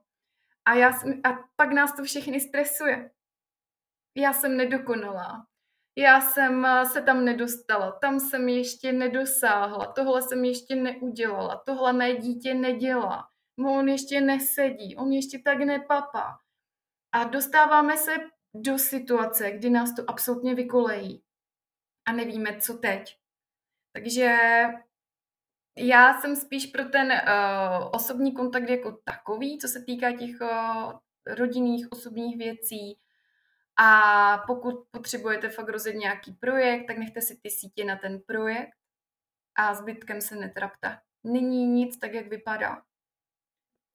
A, 0.65 0.75
já, 0.75 0.89
a 1.25 1.49
pak 1.57 1.73
nás 1.73 1.97
to 1.97 2.03
všechny 2.03 2.41
stresuje. 2.41 3.11
Já 4.17 4.33
jsem 4.33 4.57
nedokonalá. 4.57 5.47
Já 5.99 6.21
jsem 6.21 6.67
eh, 6.67 6.87
se 6.87 7.03
tam 7.03 7.25
nedostala, 7.25 7.93
tam 7.93 8.21
jsem 8.21 8.49
ještě 8.49 8.93
nedosáhla, 8.93 9.93
tohle 9.93 10.23
jsem 10.23 10.45
ještě 10.45 10.77
neudělala, 10.77 11.63
tohle 11.67 11.93
mé 11.93 12.17
dítě 12.17 12.55
nedělá, 12.55 13.29
on 13.67 13.89
ještě 13.89 14.21
nesedí, 14.21 14.97
on 14.97 15.13
ještě 15.13 15.39
tak 15.39 15.59
nepapá. 15.59 16.39
A 17.13 17.25
dostáváme 17.25 17.97
se 17.97 18.17
do 18.55 18.79
situace, 18.79 19.51
kdy 19.51 19.71
nás 19.71 19.95
to 19.95 20.11
absolutně 20.11 20.55
vykolejí 20.55 21.23
a 22.07 22.13
nevíme, 22.13 22.61
co 22.61 22.75
teď. 22.75 23.19
Takže 23.93 24.37
já 25.79 26.21
jsem 26.21 26.37
spíš 26.37 26.67
pro 26.67 26.85
ten 26.85 27.13
uh, 27.13 27.91
osobní 27.93 28.33
kontakt 28.33 28.69
jako 28.69 28.99
takový, 29.05 29.59
co 29.59 29.69
se 29.69 29.83
týká 29.83 30.13
těch 30.13 30.41
uh, 30.41 30.93
rodinných, 31.27 31.93
osobních 31.93 32.39
věcí. 32.39 32.99
A 33.77 34.39
pokud 34.47 34.75
potřebujete 34.91 35.49
fakt 35.49 35.69
rozjet 35.69 35.97
nějaký 35.97 36.33
projekt, 36.33 36.87
tak 36.87 36.99
nechte 36.99 37.23
si 37.23 37.39
ty 37.43 37.51
sítě 37.51 37.85
na 37.85 37.97
ten 37.97 38.21
projekt 38.27 38.75
a 39.55 39.75
zbytkem 39.75 40.21
se 40.21 40.37
netrapte. 40.37 40.99
Není 41.25 41.67
nic 41.67 41.99
tak, 41.99 42.15
jak 42.15 42.27
vypadá. 42.27 42.83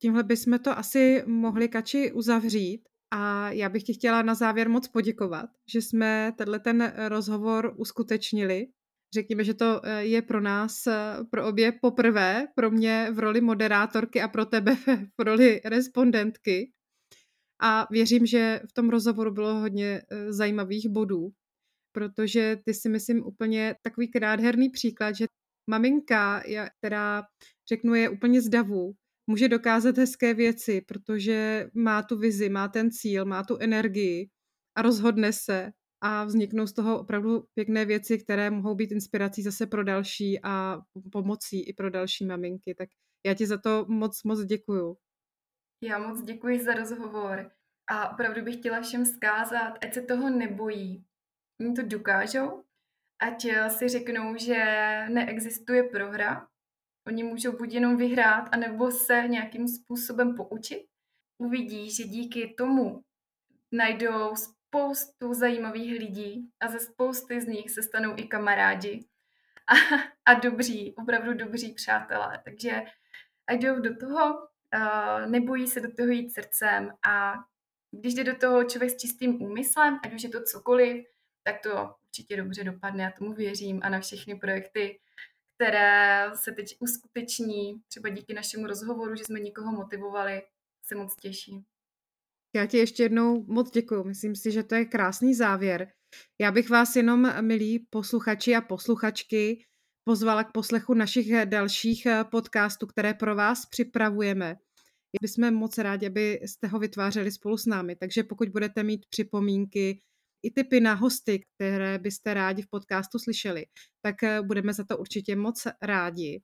Tímhle 0.01 0.23
bychom 0.23 0.59
to 0.59 0.77
asi 0.77 1.23
mohli 1.27 1.69
kači 1.69 2.11
uzavřít. 2.11 2.89
A 3.11 3.51
já 3.51 3.69
bych 3.69 3.83
ti 3.83 3.93
chtěla 3.93 4.21
na 4.21 4.35
závěr 4.35 4.69
moc 4.69 4.87
poděkovat, 4.87 5.49
že 5.73 5.81
jsme 5.81 6.33
tenhle 6.37 6.59
ten 6.59 6.93
rozhovor 7.07 7.73
uskutečnili. 7.77 8.67
Řekněme, 9.13 9.43
že 9.43 9.53
to 9.53 9.81
eh, 9.83 10.05
je 10.05 10.21
pro 10.21 10.41
nás, 10.41 10.87
eh, 10.87 11.17
pro 11.31 11.47
obě 11.47 11.71
poprvé, 11.71 12.47
pro 12.55 12.71
mě 12.71 13.07
v 13.11 13.19
roli 13.19 13.41
moderátorky 13.41 14.21
a 14.21 14.27
pro 14.27 14.45
tebe 14.45 14.75
v 15.19 15.23
roli 15.23 15.61
respondentky. 15.65 16.71
A 17.61 17.87
věřím, 17.91 18.25
že 18.25 18.61
v 18.69 18.73
tom 18.73 18.89
rozhovoru 18.89 19.31
bylo 19.31 19.59
hodně 19.59 20.01
eh, 20.11 20.33
zajímavých 20.33 20.89
bodů, 20.89 21.29
protože 21.91 22.57
ty 22.65 22.73
si 22.73 22.89
myslím 22.89 23.25
úplně 23.25 23.75
takový 23.81 24.11
nádherný 24.21 24.69
příklad, 24.69 25.15
že 25.15 25.25
maminka, 25.69 26.43
která 26.77 27.23
řeknu 27.69 27.93
je 27.93 28.09
úplně 28.09 28.41
z 28.41 28.49
může 29.29 29.47
dokázat 29.47 29.97
hezké 29.97 30.33
věci, 30.33 30.81
protože 30.81 31.69
má 31.73 32.03
tu 32.03 32.17
vizi, 32.17 32.49
má 32.49 32.67
ten 32.67 32.91
cíl, 32.91 33.25
má 33.25 33.43
tu 33.43 33.57
energii 33.57 34.29
a 34.75 34.81
rozhodne 34.81 35.33
se 35.33 35.71
a 36.01 36.25
vzniknou 36.25 36.67
z 36.67 36.73
toho 36.73 36.99
opravdu 36.99 37.43
pěkné 37.53 37.85
věci, 37.85 38.17
které 38.17 38.49
mohou 38.49 38.75
být 38.75 38.91
inspirací 38.91 39.43
zase 39.43 39.67
pro 39.67 39.83
další 39.83 40.39
a 40.43 40.79
pomocí 41.11 41.69
i 41.69 41.73
pro 41.73 41.89
další 41.89 42.25
maminky. 42.25 42.75
Tak 42.75 42.89
já 43.25 43.33
ti 43.33 43.47
za 43.47 43.57
to 43.57 43.85
moc, 43.89 44.23
moc 44.23 44.45
děkuju. 44.45 44.97
Já 45.83 45.99
moc 45.99 46.23
děkuji 46.23 46.59
za 46.59 46.73
rozhovor 46.73 47.51
a 47.89 48.13
opravdu 48.13 48.41
bych 48.41 48.55
chtěla 48.55 48.81
všem 48.81 49.05
zkázat, 49.05 49.73
ať 49.83 49.93
se 49.93 50.01
toho 50.01 50.29
nebojí. 50.29 51.05
Oni 51.61 51.73
to 51.73 51.81
dokážou, 51.85 52.63
ať 53.21 53.47
si 53.69 53.87
řeknou, 53.87 54.35
že 54.37 54.55
neexistuje 55.09 55.83
prohra, 55.83 56.47
Oni 57.09 57.23
můžou 57.23 57.57
buď 57.57 57.73
jenom 57.73 57.97
vyhrát, 57.97 58.49
anebo 58.51 58.91
se 58.91 59.23
nějakým 59.27 59.67
způsobem 59.67 60.35
poučit. 60.35 60.85
Uvidí, 61.37 61.91
že 61.91 62.03
díky 62.03 62.55
tomu 62.57 63.03
najdou 63.71 64.35
spoustu 64.35 65.33
zajímavých 65.33 65.99
lidí 65.99 66.49
a 66.59 66.67
ze 66.67 66.79
spousty 66.79 67.41
z 67.41 67.47
nich 67.47 67.71
se 67.71 67.83
stanou 67.83 68.13
i 68.17 68.23
kamarádi 68.23 69.05
a, 69.67 69.73
a 70.25 70.33
dobří, 70.33 70.95
opravdu 70.95 71.33
dobří 71.33 71.73
přátelé. 71.73 72.41
Takže 72.45 72.81
ať 73.47 73.61
jdou 73.61 73.79
do 73.79 73.95
toho, 73.95 74.33
uh, 74.33 75.31
nebojí 75.31 75.67
se 75.67 75.79
do 75.79 75.91
toho 75.91 76.09
jít 76.09 76.33
srdcem 76.33 76.91
a 77.07 77.33
když 77.91 78.13
jde 78.13 78.23
do 78.23 78.35
toho 78.35 78.63
člověk 78.63 78.91
s 78.91 78.97
čistým 78.97 79.41
úmyslem, 79.41 79.99
ať 80.03 80.13
už 80.13 80.23
je 80.23 80.29
to 80.29 80.43
cokoliv, 80.43 81.05
tak 81.43 81.61
to 81.61 81.95
určitě 82.05 82.37
dobře 82.37 82.63
dopadne, 82.63 83.03
já 83.03 83.11
tomu 83.11 83.33
věřím 83.33 83.79
a 83.83 83.89
na 83.89 83.99
všechny 83.99 84.35
projekty, 84.35 84.99
které 85.59 86.25
se 86.35 86.51
teď 86.51 86.77
uskuteční, 86.79 87.81
třeba 87.87 88.09
díky 88.09 88.33
našemu 88.33 88.67
rozhovoru, 88.67 89.15
že 89.15 89.23
jsme 89.25 89.39
někoho 89.39 89.71
motivovali, 89.71 90.41
se 90.85 90.95
moc 90.95 91.15
těším. 91.15 91.63
Já 92.55 92.65
ti 92.65 92.77
ještě 92.77 93.03
jednou 93.03 93.45
moc 93.47 93.71
děkuji. 93.71 94.03
Myslím 94.03 94.35
si, 94.35 94.51
že 94.51 94.63
to 94.63 94.75
je 94.75 94.85
krásný 94.85 95.33
závěr. 95.35 95.91
Já 96.41 96.51
bych 96.51 96.69
vás 96.69 96.95
jenom, 96.95 97.33
milí 97.41 97.79
posluchači 97.89 98.55
a 98.55 98.61
posluchačky, 98.61 99.65
pozvala 100.03 100.43
k 100.43 100.51
poslechu 100.51 100.93
našich 100.93 101.45
dalších 101.45 102.07
podcastů, 102.31 102.87
které 102.87 103.13
pro 103.13 103.35
vás 103.35 103.65
připravujeme. 103.65 104.55
Bychom 105.21 105.53
moc 105.53 105.77
rádi, 105.77 106.07
abyste 106.07 106.67
ho 106.67 106.79
vytvářeli 106.79 107.31
spolu 107.31 107.57
s 107.57 107.65
námi, 107.65 107.95
takže 107.95 108.23
pokud 108.23 108.49
budete 108.49 108.83
mít 108.83 109.05
připomínky, 109.09 110.01
i 110.43 110.51
typy 110.51 110.79
na 110.79 110.93
hosty, 110.93 111.43
které 111.55 111.99
byste 111.99 112.33
rádi 112.33 112.61
v 112.61 112.69
podcastu 112.69 113.19
slyšeli, 113.19 113.65
tak 114.01 114.23
eh, 114.23 114.41
budeme 114.41 114.73
za 114.73 114.83
to 114.83 114.97
určitě 114.97 115.35
moc 115.35 115.67
rádi. 115.81 116.41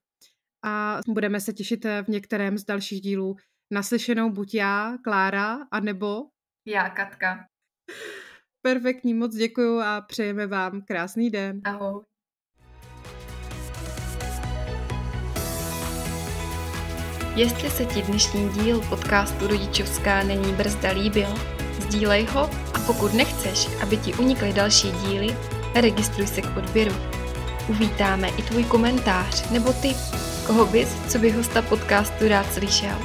A 0.65 0.99
budeme 1.07 1.39
se 1.39 1.53
těšit 1.53 1.85
eh, 1.85 2.03
v 2.03 2.07
některém 2.07 2.57
z 2.57 2.65
dalších 2.65 3.01
dílů 3.01 3.35
naslyšenou 3.71 4.29
buď 4.29 4.53
já, 4.53 4.97
Klára, 5.03 5.57
anebo 5.71 6.21
já, 6.67 6.89
Katka. 6.89 7.47
Perfektní, 8.61 9.13
moc 9.13 9.35
děkuju 9.35 9.79
a 9.79 10.01
přejeme 10.01 10.47
vám 10.47 10.81
krásný 10.81 11.29
den. 11.29 11.61
Ahoj. 11.63 12.03
Jestli 17.35 17.69
se 17.69 17.85
ti 17.85 18.01
dnešní 18.01 18.49
díl 18.49 18.81
podcastu 18.89 19.47
Rodičovská 19.47 20.23
není 20.23 20.53
brzda 20.53 20.91
líbil, 20.91 21.54
sdílej 21.85 22.25
ho 22.25 22.49
a 22.73 22.79
pokud 22.87 23.13
nechceš, 23.13 23.67
aby 23.83 23.97
ti 23.97 24.13
unikly 24.13 24.53
další 24.53 24.91
díly, 24.91 25.37
registruj 25.75 26.27
se 26.27 26.41
k 26.41 26.57
odběru. 26.57 26.95
Uvítáme 27.67 28.27
i 28.27 28.41
tvůj 28.41 28.63
komentář 28.63 29.49
nebo 29.49 29.73
tip, 29.73 29.97
koho 30.47 30.65
bys, 30.65 30.89
co 31.07 31.19
by 31.19 31.31
hosta 31.31 31.61
podcastu 31.61 32.27
rád 32.27 32.53
slyšel. 32.53 32.97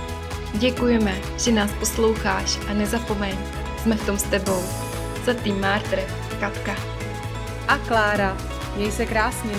Děkujeme, 0.55 1.15
že 1.39 1.53
nás 1.53 1.71
posloucháš 1.79 2.59
a 2.69 2.73
nezapomeň, 2.73 3.37
jsme 3.83 3.97
v 3.97 4.07
tom 4.07 4.19
s 4.19 4.23
tebou. 4.23 4.63
Za 5.27 5.35
tým 5.35 5.61
Martr, 5.61 5.99
Katka. 6.41 6.77
A 7.69 7.79
Klára. 7.79 8.37
Měj 8.77 8.93
se 8.93 9.07
krásně. 9.07 9.53